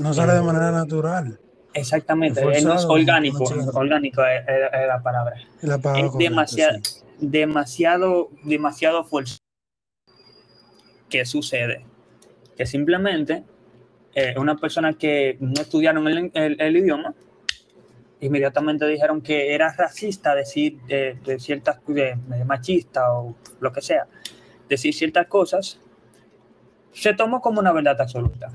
No 0.00 0.12
sale 0.12 0.32
de 0.32 0.40
eh, 0.40 0.42
manera 0.42 0.72
natural. 0.72 1.38
Exactamente, 1.74 2.40
es 2.52 2.64
no 2.64 2.74
es 2.74 2.84
orgánico, 2.84 3.44
orgánico 3.74 4.22
es, 4.24 4.44
la 4.86 5.02
palabra. 5.02 5.36
es 5.62 6.18
demasiado, 6.18 6.78
demasiado, 7.18 8.30
demasiado 8.42 9.04
fuerza. 9.04 9.38
¿Qué 11.08 11.24
sucede? 11.24 11.84
Que 12.56 12.66
simplemente 12.66 13.44
eh, 14.14 14.34
una 14.38 14.56
persona 14.56 14.92
que 14.92 15.36
no 15.40 15.60
estudiaron 15.60 16.06
el, 16.08 16.30
el, 16.34 16.76
idioma, 16.76 17.14
inmediatamente 18.20 18.86
dijeron 18.86 19.22
que 19.22 19.54
era 19.54 19.72
racista 19.72 20.34
decir 20.34 20.80
de, 20.82 21.38
ciertas, 21.38 21.80
de, 21.86 22.16
machista 22.44 23.12
o 23.12 23.34
lo 23.60 23.72
que 23.72 23.80
sea, 23.80 24.06
decir 24.68 24.94
ciertas 24.94 25.26
cosas, 25.26 25.80
se 26.92 27.14
tomó 27.14 27.40
como 27.40 27.60
una 27.60 27.72
verdad 27.72 27.98
absoluta 28.00 28.52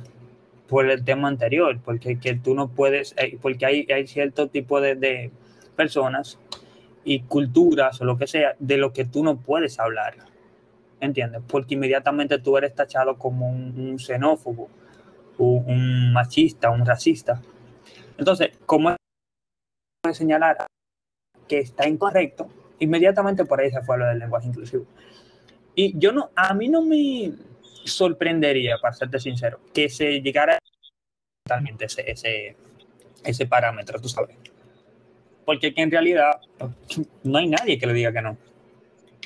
por 0.67 0.89
el 0.89 1.03
tema 1.03 1.27
anterior, 1.27 1.79
porque 1.83 2.19
que 2.19 2.35
tú 2.35 2.53
no 2.55 2.69
puedes, 2.69 3.13
eh, 3.17 3.37
porque 3.41 3.65
hay, 3.65 3.87
hay 3.93 4.07
cierto 4.07 4.47
tipo 4.47 4.81
de, 4.81 4.95
de, 4.95 5.31
personas 5.75 6.39
y 7.03 7.21
culturas 7.21 8.01
o 8.01 8.05
lo 8.05 8.17
que 8.17 8.25
sea 8.27 8.55
de 8.59 8.77
lo 8.77 8.91
que 8.91 9.05
tú 9.05 9.23
no 9.23 9.37
puedes 9.37 9.79
hablar, 9.79 10.15
¿entiendes? 10.99 11.41
Porque 11.47 11.75
inmediatamente 11.75 12.39
tú 12.39 12.57
eres 12.57 12.73
tachado 12.73 13.17
como 13.17 13.47
un 13.49 13.99
xenófobo 13.99 14.69
un, 15.37 16.13
machista, 16.13 16.69
un 16.69 16.85
racista. 16.85 17.41
Entonces, 18.17 18.51
como 18.65 18.95
puede 20.01 20.15
señalar 20.15 20.57
que 21.47 21.59
está 21.59 21.87
incorrecto, 21.87 22.49
inmediatamente 22.79 23.45
por 23.45 23.59
ahí 23.59 23.71
se 23.71 23.81
fue 23.81 23.97
lo 23.97 24.07
del 24.07 24.19
lenguaje 24.19 24.47
inclusivo. 24.47 24.85
Y 25.75 25.97
yo 25.97 26.11
no, 26.11 26.31
a 26.35 26.53
mí 26.53 26.67
no 26.69 26.81
me 26.81 27.33
sorprendería, 27.87 28.77
para 28.81 28.93
serte 28.93 29.19
sincero, 29.19 29.59
que 29.73 29.89
se 29.89 30.21
llegara 30.21 30.59
totalmente 31.43 31.85
ese, 31.85 32.09
ese, 32.09 32.55
ese 33.23 33.45
parámetro, 33.45 33.99
tú 33.99 34.09
sabes. 34.09 34.35
Porque 35.45 35.73
que 35.73 35.81
en 35.81 35.91
realidad 35.91 36.41
no 37.23 37.37
hay 37.37 37.47
nadie 37.47 37.77
que 37.77 37.87
le 37.87 37.93
diga 37.93 38.11
que 38.11 38.21
no. 38.21 38.37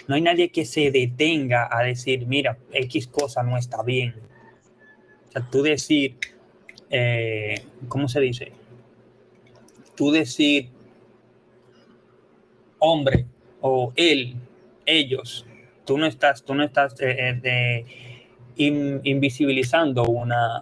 No 0.08 0.15
hay 0.15 0.21
nadie 0.21 0.50
que 0.50 0.65
se 0.65 0.91
detenga 0.91 1.67
a 1.71 1.84
decir, 1.84 2.26
mira, 2.28 2.58
X 2.71 3.08
cosa 3.08 3.43
no 3.43 3.58
está 3.58 3.84
bien 3.84 4.32
o 5.32 5.34
sea, 5.34 5.47
tú 5.50 5.62
decir, 5.62 6.17
eh, 6.89 7.63
¿cómo 7.88 8.10
se 8.10 8.19
dice? 8.19 8.52
Tú 9.95 10.12
decir 10.12 10.67
hombre 12.80 13.28
o 13.62 13.93
él, 13.95 14.36
ellos, 14.86 15.45
tú 15.86 15.97
no 15.97 16.06
estás, 16.06 16.43
tú 16.43 16.54
no 16.54 16.65
estás 16.65 16.95
eh, 17.00 17.86
invisibilizando 18.65 20.04
una, 20.04 20.58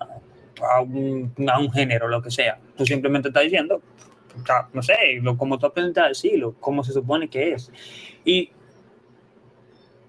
a 0.62 0.82
un, 0.82 1.72
género, 1.72 2.08
lo 2.08 2.22
que 2.22 2.32
sea. 2.32 2.58
Tú 2.78 2.86
simplemente 2.86 3.30
estás 3.30 3.44
diciendo, 3.44 3.82
no 4.74 4.82
sé, 4.82 5.20
lo, 5.22 5.38
como 5.38 5.58
tú 5.58 5.66
aprendes 5.66 6.04
a 6.04 6.08
decirlo, 6.08 6.56
como 6.60 6.84
se 6.84 6.94
supone 6.94 7.28
que 7.30 7.54
es. 7.54 7.72
Y 8.26 8.52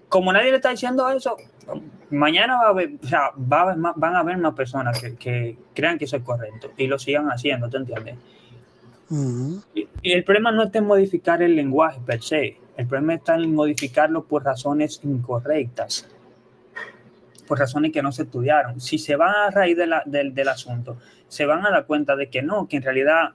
como 0.09 0.33
nadie 0.33 0.51
le 0.51 0.57
está 0.57 0.69
diciendo 0.69 1.09
eso, 1.09 1.37
mañana 2.09 2.57
va 2.57 2.65
a 2.65 2.69
haber, 2.69 2.91
o 3.01 3.07
sea, 3.07 3.31
va 3.31 3.75
van 3.95 4.15
a 4.15 4.19
haber 4.19 4.37
más 4.37 4.53
personas 4.53 5.01
que, 5.17 5.57
crean 5.73 5.97
que 5.97 6.05
eso 6.05 6.17
es 6.17 6.23
correcto 6.23 6.71
y 6.77 6.87
lo 6.87 6.99
sigan 6.99 7.27
haciendo, 7.27 7.69
¿te 7.69 7.77
entiendes? 7.77 8.15
y, 9.73 9.87
el 10.03 10.23
problema 10.23 10.51
no 10.51 10.63
está 10.63 10.79
en 10.79 10.85
modificar 10.85 11.41
el 11.41 11.55
lenguaje 11.55 11.99
per 12.05 12.21
se, 12.21 12.57
el 12.77 12.87
problema 12.87 13.15
está 13.15 13.35
en 13.35 13.53
modificarlo 13.53 14.23
por 14.23 14.43
razones 14.43 14.99
incorrectas, 15.03 16.07
por 17.51 17.59
razones 17.59 17.91
que 17.91 18.01
no 18.01 18.13
se 18.13 18.23
estudiaron. 18.23 18.79
Si 18.79 18.97
se 18.97 19.17
van 19.17 19.35
a 19.35 19.51
raíz 19.51 19.75
del, 19.75 20.47
asunto, 20.47 20.95
se 21.27 21.45
van 21.45 21.65
a 21.65 21.69
dar 21.69 21.85
cuenta 21.85 22.15
de 22.15 22.29
que 22.29 22.41
no, 22.41 22.65
que 22.69 22.77
en 22.77 22.83
realidad 22.83 23.31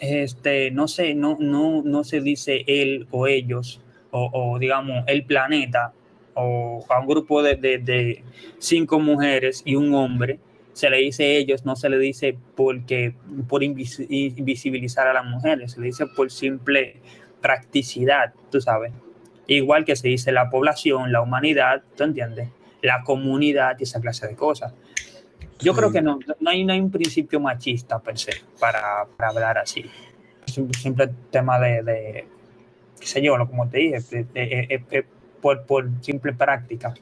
este, 0.00 0.70
no, 0.70 0.86
sé, 0.86 1.14
no, 1.14 1.38
no, 1.40 1.80
no 1.82 2.04
se 2.04 2.20
dice 2.20 2.62
él 2.66 3.06
o 3.10 3.26
ellos, 3.26 3.80
o, 4.10 4.28
o 4.34 4.58
digamos 4.58 5.04
el 5.06 5.24
planeta, 5.24 5.94
o 6.34 6.84
a 6.90 7.00
un 7.00 7.06
grupo 7.06 7.42
de, 7.42 7.56
de, 7.56 8.22
cinco 8.58 9.00
mujeres 9.00 9.62
y 9.64 9.76
un 9.76 9.94
hombre, 9.94 10.38
se 10.74 10.90
le 10.90 10.98
dice 10.98 11.38
ellos, 11.38 11.64
no 11.64 11.74
se 11.74 11.88
le 11.88 11.98
dice 11.98 12.36
porque, 12.54 13.14
por 13.48 13.62
invisibilizar 13.62 15.08
a 15.08 15.14
las 15.14 15.24
mujeres, 15.24 15.72
se 15.72 15.80
le 15.80 15.86
dice 15.86 16.04
por 16.14 16.30
simple 16.30 16.96
practicidad, 17.40 18.34
tú 18.50 18.60
sabes. 18.60 18.92
Igual 19.46 19.86
que 19.86 19.96
se 19.96 20.08
dice 20.08 20.32
la 20.32 20.50
población, 20.50 21.12
la 21.12 21.22
humanidad, 21.22 21.82
¿tú 21.96 22.04
entiendes? 22.04 22.50
La 22.82 23.02
comunidad 23.02 23.76
y 23.78 23.84
esa 23.84 24.00
clase 24.00 24.28
de 24.28 24.36
cosas. 24.36 24.74
Yo 25.60 25.74
creo 25.74 25.92
que 25.92 26.02
no, 26.02 26.18
no 26.40 26.50
hay, 26.50 26.64
no 26.64 26.72
hay, 26.72 26.80
un 26.80 26.90
principio 26.90 27.38
machista 27.38 28.00
per 28.00 28.18
se 28.18 28.32
para, 28.58 29.06
para 29.16 29.30
hablar 29.30 29.58
así. 29.58 29.84
Es 30.46 30.58
un 30.58 30.72
simple 30.74 31.08
tema 31.30 31.58
de, 31.60 31.82
de 31.82 32.26
qué 32.98 33.06
sé 33.06 33.22
yo, 33.22 33.36
como 33.46 33.68
te 33.68 33.78
dije, 33.78 34.24
de, 34.32 35.06
por, 35.40 35.64
por 35.64 35.88
simple 36.00 36.32
práctica. 36.32 36.94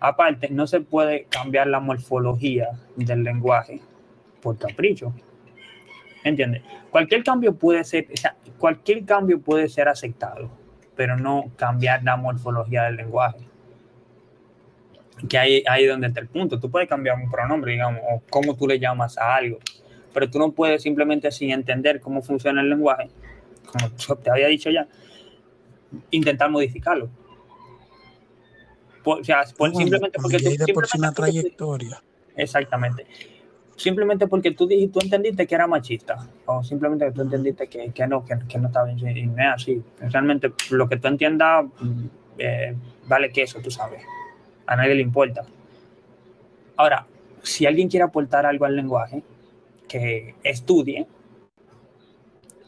Aparte, 0.00 0.48
no 0.50 0.66
se 0.66 0.80
puede 0.80 1.24
cambiar 1.24 1.66
la 1.66 1.80
morfología 1.80 2.70
del 2.96 3.22
lenguaje 3.22 3.80
por 4.40 4.58
capricho. 4.58 5.12
¿Entiendes? 6.24 6.62
Cualquier 6.90 7.22
cambio 7.22 7.54
puede 7.54 7.84
ser, 7.84 8.06
o 8.12 8.16
sea, 8.16 8.34
cualquier 8.58 9.04
cambio 9.04 9.40
puede 9.40 9.68
ser 9.68 9.88
aceptado, 9.88 10.50
pero 10.96 11.16
no 11.16 11.50
cambiar 11.56 12.02
la 12.02 12.16
morfología 12.16 12.84
del 12.84 12.96
lenguaje. 12.96 13.49
Que 15.28 15.38
ahí, 15.38 15.62
ahí 15.68 15.86
donde 15.86 16.06
está 16.06 16.20
el 16.20 16.28
punto. 16.28 16.58
Tú 16.58 16.70
puedes 16.70 16.88
cambiar 16.88 17.16
un 17.16 17.30
pronombre, 17.30 17.72
digamos, 17.72 18.00
o 18.10 18.22
cómo 18.30 18.56
tú 18.56 18.66
le 18.66 18.78
llamas 18.78 19.18
a 19.18 19.36
algo, 19.36 19.58
pero 20.12 20.30
tú 20.30 20.38
no 20.38 20.52
puedes 20.52 20.82
simplemente 20.82 21.30
sin 21.30 21.50
entender 21.50 22.00
cómo 22.00 22.22
funciona 22.22 22.60
el 22.60 22.70
lenguaje, 22.70 23.08
como 23.66 23.90
te 24.16 24.30
había 24.30 24.48
dicho 24.48 24.70
ya, 24.70 24.86
intentar 26.10 26.50
modificarlo. 26.50 27.10
o 29.04 29.24
sea, 29.24 29.44
simplemente 29.44 30.18
porque 30.20 30.38
tú, 30.38 30.72
por 30.72 30.86
una 30.96 31.12
trayectoria. 31.12 32.02
Exactamente. 32.36 33.06
Simplemente 33.76 34.26
porque 34.26 34.50
tú, 34.50 34.68
tú 34.68 35.00
entendiste 35.00 35.46
que 35.46 35.54
era 35.54 35.66
machista, 35.66 36.28
o 36.44 36.62
simplemente 36.62 37.06
que 37.06 37.12
tú 37.12 37.22
entendiste 37.22 37.66
que, 37.66 37.90
que 37.92 38.06
no, 38.06 38.24
que, 38.24 38.38
que, 38.46 38.58
no 38.58 38.66
estaba 38.66 38.92
bien, 38.92 39.34
no 39.34 39.42
es 39.42 39.54
así. 39.54 39.82
Realmente 40.00 40.52
lo 40.70 40.86
que 40.86 40.98
tú 40.98 41.08
entiendas 41.08 41.64
mm, 41.80 42.06
eh, 42.38 42.76
vale 43.06 43.30
que 43.32 43.42
eso, 43.42 43.58
tú 43.62 43.70
sabes. 43.70 44.02
A 44.70 44.76
nadie 44.76 44.94
le 44.94 45.02
importa. 45.02 45.44
Ahora, 46.76 47.04
si 47.42 47.66
alguien 47.66 47.88
quiere 47.88 48.04
aportar 48.04 48.46
algo 48.46 48.66
al 48.66 48.76
lenguaje, 48.76 49.24
que 49.88 50.36
estudie, 50.44 51.08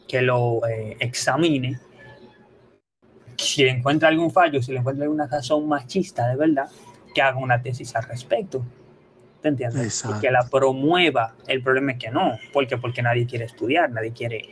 que 0.05 0.21
lo 0.21 0.67
eh, 0.67 0.97
examine 0.99 1.79
si 3.37 3.63
encuentra 3.63 4.09
algún 4.09 4.31
fallo, 4.31 4.61
si 4.61 4.73
le 4.73 4.79
encuentra 4.79 5.05
alguna 5.05 5.27
razón 5.27 5.65
machista 5.65 6.27
de 6.27 6.35
verdad, 6.35 6.67
que 7.15 7.21
haga 7.21 7.37
una 7.37 7.61
tesis 7.61 7.95
al 7.95 8.03
respecto. 8.03 8.65
¿Te 9.41 9.47
entiendes? 9.47 10.03
Y 10.05 10.19
que 10.19 10.29
la 10.29 10.45
promueva. 10.49 11.35
El 11.47 11.63
problema 11.63 11.93
es 11.93 11.99
que 11.99 12.11
no. 12.11 12.37
¿Por 12.51 12.67
qué? 12.67 12.77
Porque 12.77 13.01
nadie 13.01 13.25
quiere 13.25 13.45
estudiar, 13.45 13.89
nadie 13.91 14.11
quiere, 14.11 14.43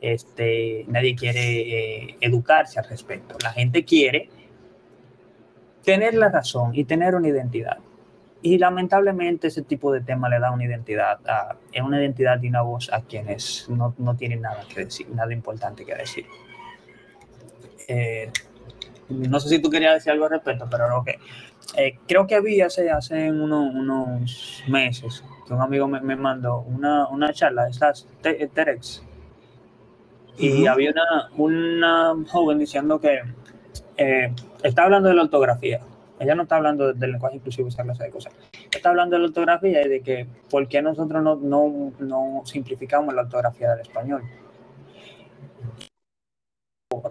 este, 0.00 0.84
nadie 0.88 1.14
quiere 1.14 2.08
eh, 2.08 2.16
educarse 2.20 2.80
al 2.80 2.88
respecto. 2.88 3.36
La 3.44 3.52
gente 3.52 3.84
quiere 3.84 4.28
tener 5.86 6.14
la 6.14 6.28
razón 6.28 6.74
y 6.74 6.84
tener 6.84 7.14
una 7.14 7.28
identidad. 7.28 7.78
Y 8.42 8.58
lamentablemente 8.58 9.46
ese 9.46 9.62
tipo 9.62 9.92
de 9.92 10.00
tema 10.00 10.28
le 10.28 10.40
da 10.40 10.50
una 10.50 10.64
identidad, 10.64 11.20
a, 11.26 11.56
una 11.82 12.00
identidad 12.00 12.42
y 12.42 12.48
una 12.48 12.62
voz 12.62 12.92
a 12.92 13.02
quienes 13.02 13.68
no, 13.70 13.94
no 13.96 14.16
tienen 14.16 14.42
nada 14.42 14.64
que 14.68 14.84
decir, 14.84 15.08
nada 15.10 15.32
importante 15.32 15.84
que 15.84 15.94
decir. 15.94 16.26
Eh, 17.86 18.30
no 19.08 19.38
sé 19.38 19.48
si 19.48 19.62
tú 19.62 19.70
querías 19.70 19.94
decir 19.94 20.10
algo 20.10 20.24
al 20.24 20.32
respecto, 20.32 20.66
pero 20.68 20.88
lo 20.88 21.04
que 21.04 21.20
eh, 21.76 21.98
creo 22.08 22.26
que 22.26 22.34
había 22.34 22.66
hace, 22.66 22.90
hace 22.90 23.30
unos 23.30 24.64
meses 24.66 25.24
que 25.46 25.54
un 25.54 25.60
amigo 25.60 25.86
me, 25.86 26.00
me 26.00 26.16
mandó 26.16 26.62
una, 26.62 27.06
una 27.08 27.32
charla, 27.32 27.68
estas 27.68 28.08
TEDx, 28.22 29.04
y 30.36 30.66
había 30.66 30.90
una, 30.90 31.30
una 31.36 32.24
joven 32.28 32.58
diciendo 32.58 33.00
que 33.00 33.20
eh, 33.96 34.32
está 34.68 34.84
hablando 34.84 35.08
de 35.08 35.14
la 35.14 35.22
ortografía. 35.22 35.80
Ella 36.18 36.34
no 36.34 36.44
está 36.44 36.56
hablando 36.56 36.92
del 36.92 37.12
lenguaje 37.12 37.36
inclusivo, 37.36 37.68
esa 37.68 37.82
clase 37.82 38.04
de 38.04 38.10
cosas. 38.10 38.32
Está 38.74 38.88
hablando 38.88 39.16
de 39.16 39.20
la 39.20 39.28
ortografía 39.28 39.84
y 39.84 39.88
de 39.88 40.00
que 40.00 40.26
por 40.50 40.66
qué 40.66 40.80
nosotros 40.80 41.22
no, 41.22 41.36
no, 41.36 41.92
no 41.98 42.42
simplificamos 42.44 43.14
la 43.14 43.22
ortografía 43.22 43.70
del 43.72 43.80
español. 43.80 44.22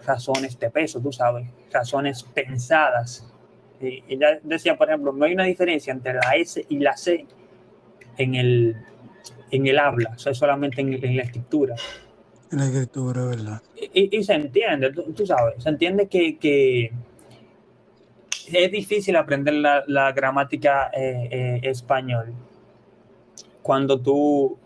Razones 0.06 0.60
de 0.60 0.70
peso, 0.72 1.00
tú 1.00 1.12
sabes, 1.12 1.48
razones 1.72 2.24
pensadas. 2.24 3.32
Y 3.80 4.04
ella 4.08 4.40
decía, 4.44 4.76
por 4.76 4.90
ejemplo, 4.90 5.12
no 5.12 5.26
hay 5.26 5.34
una 5.34 5.44
diferencia 5.44 5.94
entre 5.94 6.14
la 6.14 6.36
S 6.36 6.66
y 6.68 6.80
la 6.80 6.98
C 6.98 7.26
en 8.18 8.36
el, 8.36 8.76
en 9.52 9.68
el 9.68 9.80
habla, 9.80 10.14
o 10.16 10.20
sea, 10.20 10.34
solamente 10.34 10.82
en, 10.82 10.94
en 10.94 11.18
la 11.18 11.24
escritura. 11.24 11.76
En 12.52 12.60
la 12.60 12.66
escritura, 12.66 13.26
¿verdad? 13.26 13.62
Y, 13.94 14.18
y 14.18 14.24
se 14.24 14.34
entiende, 14.34 14.92
tú, 14.92 15.14
tú, 15.14 15.26
sabes, 15.26 15.62
se 15.62 15.70
entiende 15.70 16.08
que, 16.08 16.38
que 16.38 16.92
es 18.52 18.72
difícil 18.72 19.16
aprender 19.16 19.54
la, 19.54 20.12
gramática 20.12 20.90
eh, 20.94 21.28
eh, 21.32 21.60
español 21.64 22.34
cuando 23.62 24.00
tú, 24.00 24.58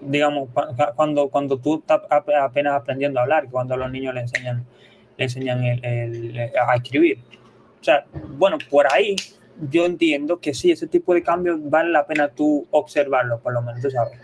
digamos, 0.00 0.48
cuando, 0.96 1.28
cuando 1.28 1.58
tú 1.58 1.80
estás 1.80 2.00
apenas 2.10 2.74
aprendiendo 2.74 3.20
a 3.20 3.24
hablar, 3.24 3.48
cuando 3.50 3.74
a 3.74 3.76
los 3.76 3.90
niños 3.90 4.14
le 4.14 4.20
enseñan, 4.20 4.64
le 5.18 5.24
enseñan 5.24 5.60
a 5.62 6.74
escribir. 6.76 7.18
O 7.80 7.84
sea, 7.84 8.06
bueno, 8.38 8.56
por 8.70 8.90
ahí 8.90 9.14
yo 9.70 9.84
entiendo 9.84 10.40
que 10.40 10.54
sí, 10.54 10.70
ese 10.70 10.86
tipo 10.86 11.12
de 11.12 11.22
cambios 11.22 11.58
vale 11.68 11.90
la 11.90 12.06
pena 12.06 12.28
tú 12.28 12.66
observarlo, 12.70 13.40
por 13.40 13.52
lo 13.52 13.60
menos, 13.60 13.82
tú 13.82 13.90
sabes 13.90 14.18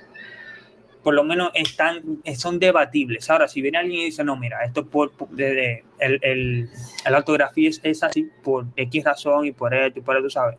por 1.03 1.15
lo 1.15 1.25
menos 1.25 1.51
están, 1.55 2.03
son 2.37 2.59
debatibles. 2.59 3.29
Ahora, 3.31 3.49
si 3.49 3.63
viene 3.63 3.79
alguien 3.79 4.01
y 4.01 4.05
dice, 4.07 4.25
no, 4.25 4.37
mira, 4.37 4.65
esto 4.65 4.87
por, 4.87 5.13
de, 5.31 5.85
el, 5.99 6.19
el, 6.23 6.71
la 7.09 7.19
ortografía 7.19 7.71
es, 7.71 7.81
es, 7.83 8.03
así 8.03 8.29
por 8.43 8.67
X 8.77 9.05
razón 9.05 9.47
y 9.47 9.53
por 9.53 9.75
esto 9.75 10.01
y 10.01 10.03
por 10.03 10.17
eso, 10.19 10.31
¿sabes? 10.31 10.59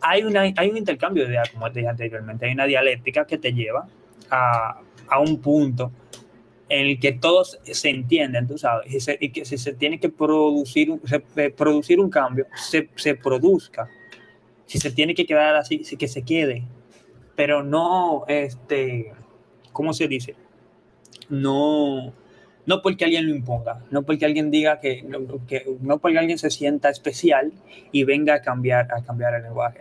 Hay, 0.00 0.22
una, 0.22 0.42
hay 0.56 0.70
un 0.70 0.78
intercambio 0.78 1.24
de 1.24 1.30
ideas, 1.30 1.50
como 1.50 1.70
te 1.70 1.80
dije 1.80 1.90
anteriormente, 1.90 2.46
hay 2.46 2.52
una 2.52 2.64
dialéctica 2.64 3.26
que 3.26 3.36
te 3.36 3.52
lleva 3.52 3.86
a, 4.30 4.80
a 5.08 5.18
un 5.20 5.40
punto 5.40 5.92
en 6.70 6.86
el 6.86 7.00
que 7.00 7.12
todos 7.12 7.58
se 7.64 7.90
entienden, 7.90 8.46
tú 8.46 8.56
sabes, 8.56 9.08
y, 9.20 9.30
que 9.30 9.44
si 9.44 9.58
se 9.58 9.74
tiene 9.74 9.98
que 9.98 10.08
producir, 10.08 10.94
se, 11.04 11.50
producir 11.50 11.98
un 11.98 12.08
cambio, 12.08 12.46
se, 12.54 12.88
se 12.94 13.16
produzca. 13.16 13.88
Si 14.66 14.78
se 14.78 14.92
tiene 14.92 15.16
que 15.16 15.26
quedar 15.26 15.56
así, 15.56 15.80
que 15.80 16.06
se 16.06 16.22
quede, 16.22 16.62
pero 17.34 17.64
no, 17.64 18.24
este, 18.28 19.12
¿cómo 19.80 19.94
se 19.94 20.08
dice? 20.08 20.36
No, 21.30 22.12
no 22.66 22.82
porque 22.82 23.06
alguien 23.06 23.26
lo 23.26 23.34
imponga, 23.34 23.80
no 23.90 24.02
porque 24.02 24.26
alguien 24.26 24.50
diga 24.50 24.78
que, 24.78 25.06
que, 25.48 25.64
no 25.80 25.96
porque 25.96 26.18
alguien 26.18 26.36
se 26.36 26.50
sienta 26.50 26.90
especial 26.90 27.50
y 27.92 28.04
venga 28.04 28.34
a 28.34 28.42
cambiar, 28.42 28.92
a 28.92 29.02
cambiar 29.02 29.36
el 29.36 29.44
lenguaje. 29.44 29.80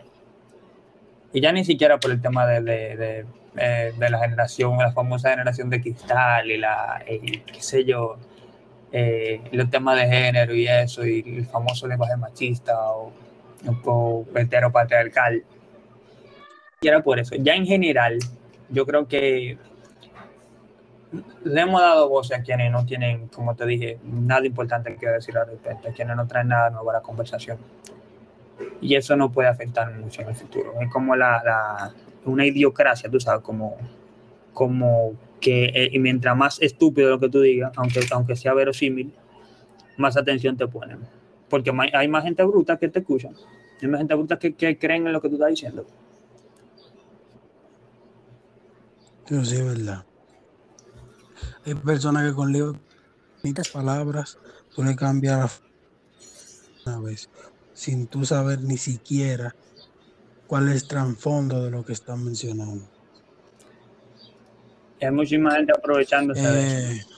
Y 1.33 1.41
ya 1.41 1.51
ni 1.51 1.65
siquiera 1.65 1.99
por 1.99 2.11
el 2.11 2.21
tema 2.21 2.47
de, 2.47 2.61
de, 2.61 2.95
de, 2.95 3.25
eh, 3.57 3.91
de 3.99 4.09
la 4.09 4.19
generación, 4.19 4.77
la 4.77 4.93
famosa 4.93 5.31
generación 5.31 5.69
de 5.69 5.81
cristal 5.81 6.49
y 6.49 6.57
la, 6.57 7.03
y, 7.05 7.39
qué 7.39 7.61
sé 7.61 7.83
yo, 7.83 8.15
eh, 8.93 9.41
los 9.51 9.69
temas 9.69 9.99
de 9.99 10.07
género 10.07 10.55
y 10.55 10.65
eso, 10.65 11.05
y 11.05 11.19
el 11.39 11.45
famoso 11.45 11.89
lenguaje 11.89 12.15
machista 12.15 12.93
o, 12.93 13.11
o 13.83 14.25
heteropatriarcal. 14.33 15.43
Y 16.79 16.87
era 16.87 17.03
por 17.03 17.19
eso. 17.19 17.35
Ya 17.37 17.55
en 17.55 17.65
general, 17.65 18.17
yo 18.69 18.85
creo 18.85 19.05
que 19.05 19.57
le 21.43 21.61
hemos 21.61 21.81
dado 21.81 22.07
voz 22.07 22.31
a 22.31 22.41
quienes 22.41 22.71
no 22.71 22.85
tienen, 22.85 23.27
como 23.29 23.55
te 23.55 23.65
dije, 23.65 23.99
nada 24.03 24.45
importante 24.45 24.95
que 24.95 25.07
decir 25.07 25.37
al 25.37 25.47
respecto, 25.47 25.89
a 25.89 25.91
quienes 25.91 26.15
no 26.15 26.27
traen 26.27 26.49
nada 26.49 26.69
nuevo 26.69 26.89
a 26.91 26.93
la 26.93 27.01
conversación. 27.01 27.57
Y 28.81 28.95
eso 28.95 29.15
no 29.15 29.31
puede 29.31 29.47
afectar 29.47 29.91
mucho 29.97 30.21
en 30.21 30.29
el 30.29 30.35
futuro. 30.35 30.73
Es 30.79 30.91
como 30.91 31.15
la, 31.15 31.93
una 32.25 32.45
idiocracia, 32.45 33.09
tú 33.09 33.19
sabes, 33.19 33.41
como, 33.41 33.77
como 34.53 35.13
que 35.39 35.65
eh, 35.65 35.89
y 35.91 35.99
mientras 35.99 36.35
más 36.35 36.61
estúpido 36.61 37.09
lo 37.09 37.19
que 37.19 37.29
tú 37.29 37.41
digas, 37.41 37.71
aunque, 37.75 38.01
aunque 38.11 38.35
sea 38.35 38.53
verosímil, 38.53 39.13
más 39.97 40.15
atención 40.17 40.57
te 40.57 40.67
ponen. 40.67 40.99
Porque 41.49 41.71
hay 41.93 42.07
más 42.07 42.23
gente 42.23 42.43
bruta 42.43 42.77
que 42.77 42.89
te 42.89 42.99
escucha. 42.99 43.29
Hay 43.81 43.87
más 43.87 43.99
gente 43.99 44.13
bruta 44.13 44.37
que, 44.37 44.53
que 44.53 44.77
creen 44.77 45.07
en 45.07 45.13
lo 45.13 45.21
que 45.21 45.29
tú 45.29 45.35
estás 45.35 45.49
diciendo. 45.49 45.87
Sí, 49.25 49.35
es 49.35 49.65
verdad. 49.65 50.03
Hay 51.69 51.75
personas 51.75 52.27
que 52.27 52.33
con 52.33 52.51
bonitas 53.43 53.69
palabras 53.69 54.39
tú 54.73 54.83
le 54.83 54.95
cambias 54.95 55.61
una 56.83 56.99
vez 56.99 57.29
sin 57.75 58.07
tú 58.07 58.25
saber 58.25 58.63
ni 58.63 58.75
siquiera 58.75 59.55
cuál 60.47 60.69
es 60.69 60.81
el 60.81 60.87
trasfondo 60.87 61.63
de 61.63 61.69
lo 61.69 61.85
que 61.85 61.93
están 61.93 62.25
mencionando. 62.25 62.89
Hay 64.99 65.11
muchísima 65.11 65.51
gente 65.51 65.71
aprovechándose 65.71 66.41
eh, 66.41 66.47
de 66.47 66.91
eso. 66.97 67.09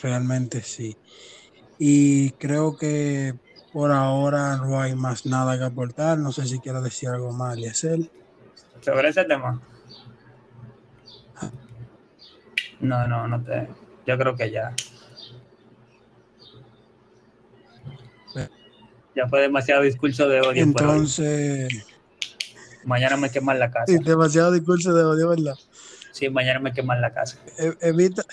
Realmente 0.00 0.62
sí. 0.62 0.96
Y 1.80 2.30
creo 2.30 2.76
que 2.76 3.34
por 3.72 3.90
ahora 3.90 4.56
no 4.58 4.80
hay 4.80 4.94
más 4.94 5.26
nada 5.26 5.58
que 5.58 5.64
aportar. 5.64 6.16
No 6.16 6.30
sé 6.30 6.46
si 6.46 6.60
quiero 6.60 6.80
decir 6.80 7.08
algo 7.08 7.32
más. 7.32 7.58
Sobre 8.80 9.08
ese 9.08 9.24
tema. 9.24 9.60
No, 12.80 13.06
no, 13.08 13.28
no 13.28 13.42
te. 13.42 13.68
Yo 14.06 14.18
creo 14.18 14.36
que 14.36 14.50
ya. 14.50 14.74
Ya 19.16 19.28
fue 19.28 19.42
demasiado 19.42 19.82
discurso 19.82 20.28
de 20.28 20.40
odio. 20.40 20.62
Entonces. 20.62 21.68
Mañana 22.84 23.16
me 23.16 23.30
queman 23.30 23.58
la 23.58 23.70
casa. 23.70 23.86
Sí, 23.86 23.98
demasiado 23.98 24.52
discurso 24.52 24.92
de 24.92 25.04
odio, 25.04 25.28
¿verdad? 25.28 25.54
Sí, 26.12 26.28
mañana 26.28 26.58
me 26.60 26.72
queman 26.72 27.00
la 27.00 27.12
casa. 27.12 27.38
E 27.58 27.74
evita. 27.80 28.24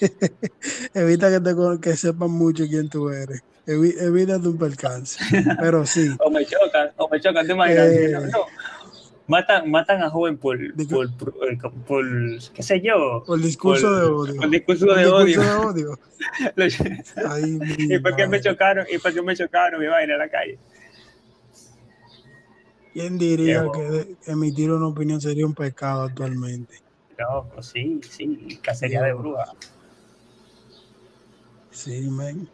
evita 0.94 1.30
que, 1.30 1.40
te, 1.40 1.54
que 1.80 1.96
sepan 1.96 2.30
mucho 2.30 2.64
quién 2.66 2.88
tú 2.88 3.10
eres. 3.10 3.42
Evi 3.66 3.94
evita 3.98 4.36
un 4.36 4.58
percance. 4.58 5.18
Pero 5.60 5.86
sí. 5.86 6.14
o 6.20 6.30
me 6.30 6.44
chocan, 6.46 6.90
o 6.96 7.08
me 7.08 7.20
chocan, 7.20 7.46
te 7.46 7.52
imaginas. 7.52 7.86
Eh, 7.86 8.10
no, 8.12 8.20
no 8.20 8.46
matan, 9.26 9.70
matan 9.70 10.02
a 10.02 10.10
joven 10.10 10.36
por, 10.36 10.58
por, 10.88 11.16
por, 11.16 11.72
por, 11.86 12.04
qué 12.52 12.62
sé 12.62 12.80
yo. 12.80 13.22
Por 13.26 13.40
discurso 13.40 13.88
por, 13.88 14.00
de 14.00 14.06
odio. 14.06 14.36
Por 14.40 14.50
discurso 14.50 14.86
de 14.86 15.02
discurso 15.02 15.16
odio. 15.16 15.42
De 15.72 15.86
odio. 15.86 15.98
Ay, 17.30 17.58
¿Y 17.78 17.98
por 17.98 18.16
qué 18.16 18.26
me 18.26 18.40
chocaron? 18.40 18.86
¿Y 18.90 18.98
por 18.98 19.12
qué 19.12 19.22
me 19.22 19.36
chocaron? 19.36 19.80
Me 19.80 19.88
vaina 19.88 20.14
a 20.14 20.18
la 20.18 20.28
calle. 20.28 20.58
¿Quién 22.92 23.18
diría 23.18 23.66
que 23.74 24.16
emitir 24.30 24.70
una 24.70 24.86
opinión 24.86 25.20
sería 25.20 25.44
un 25.44 25.54
pecado 25.54 26.02
actualmente? 26.02 26.80
No, 27.18 27.48
pues 27.52 27.66
sí, 27.66 28.00
sí, 28.08 28.58
cacería 28.62 29.02
de 29.02 29.14
bruja. 29.14 29.46
Sí, 31.72 32.08
men. 32.08 32.48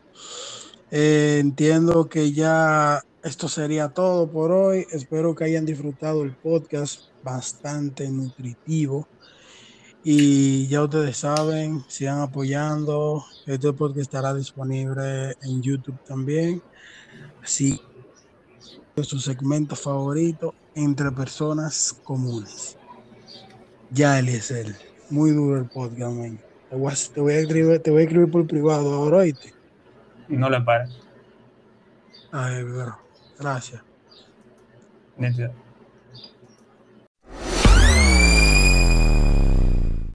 Eh, 0.91 1.39
entiendo 1.41 2.09
que 2.09 2.33
ya 2.33 3.03
esto 3.23 3.49
sería 3.49 3.89
todo 3.89 4.31
por 4.31 4.51
hoy. 4.53 4.87
Espero 4.91 5.35
que 5.35 5.45
hayan 5.45 5.67
disfrutado 5.67 6.23
el 6.23 6.33
podcast 6.33 7.03
bastante 7.23 8.09
nutritivo. 8.09 9.07
Y 10.03 10.67
ya 10.69 10.83
ustedes 10.83 11.19
saben, 11.19 11.85
sigan 11.89 12.21
apoyando. 12.21 13.25
Este 13.47 13.73
podcast 13.73 14.01
estará 14.01 14.35
disponible 14.35 15.37
en 15.43 15.63
YouTube 15.63 15.99
también. 16.07 16.63
Así, 17.43 17.81
su 19.03 19.19
segmento 19.19 19.77
favorito 19.77 20.55
entre 20.75 21.11
personas 21.11 21.93
comunes. 22.05 22.77
Ya, 23.91 24.19
Eliezer, 24.19 24.75
muy 25.11 25.33
duro 25.33 25.59
el 25.59 25.67
podcast, 25.67 26.13
man. 26.13 26.39
Te 26.71 26.77
voy, 26.77 26.93
a, 26.93 26.97
te, 27.15 27.21
voy 27.21 27.33
a 27.33 27.39
escribir, 27.41 27.83
te 27.83 27.91
voy 27.91 28.01
a 28.01 28.05
escribir 28.05 28.31
por 28.31 28.47
privado 28.47 28.95
ahora, 28.95 29.19
¿oíste? 29.19 29.53
No 30.29 30.49
le 30.49 30.61
pares. 30.61 30.91
Ay, 32.31 32.63
bro. 32.63 33.00
Gracias. 33.41 33.83
Neta. 35.17 35.51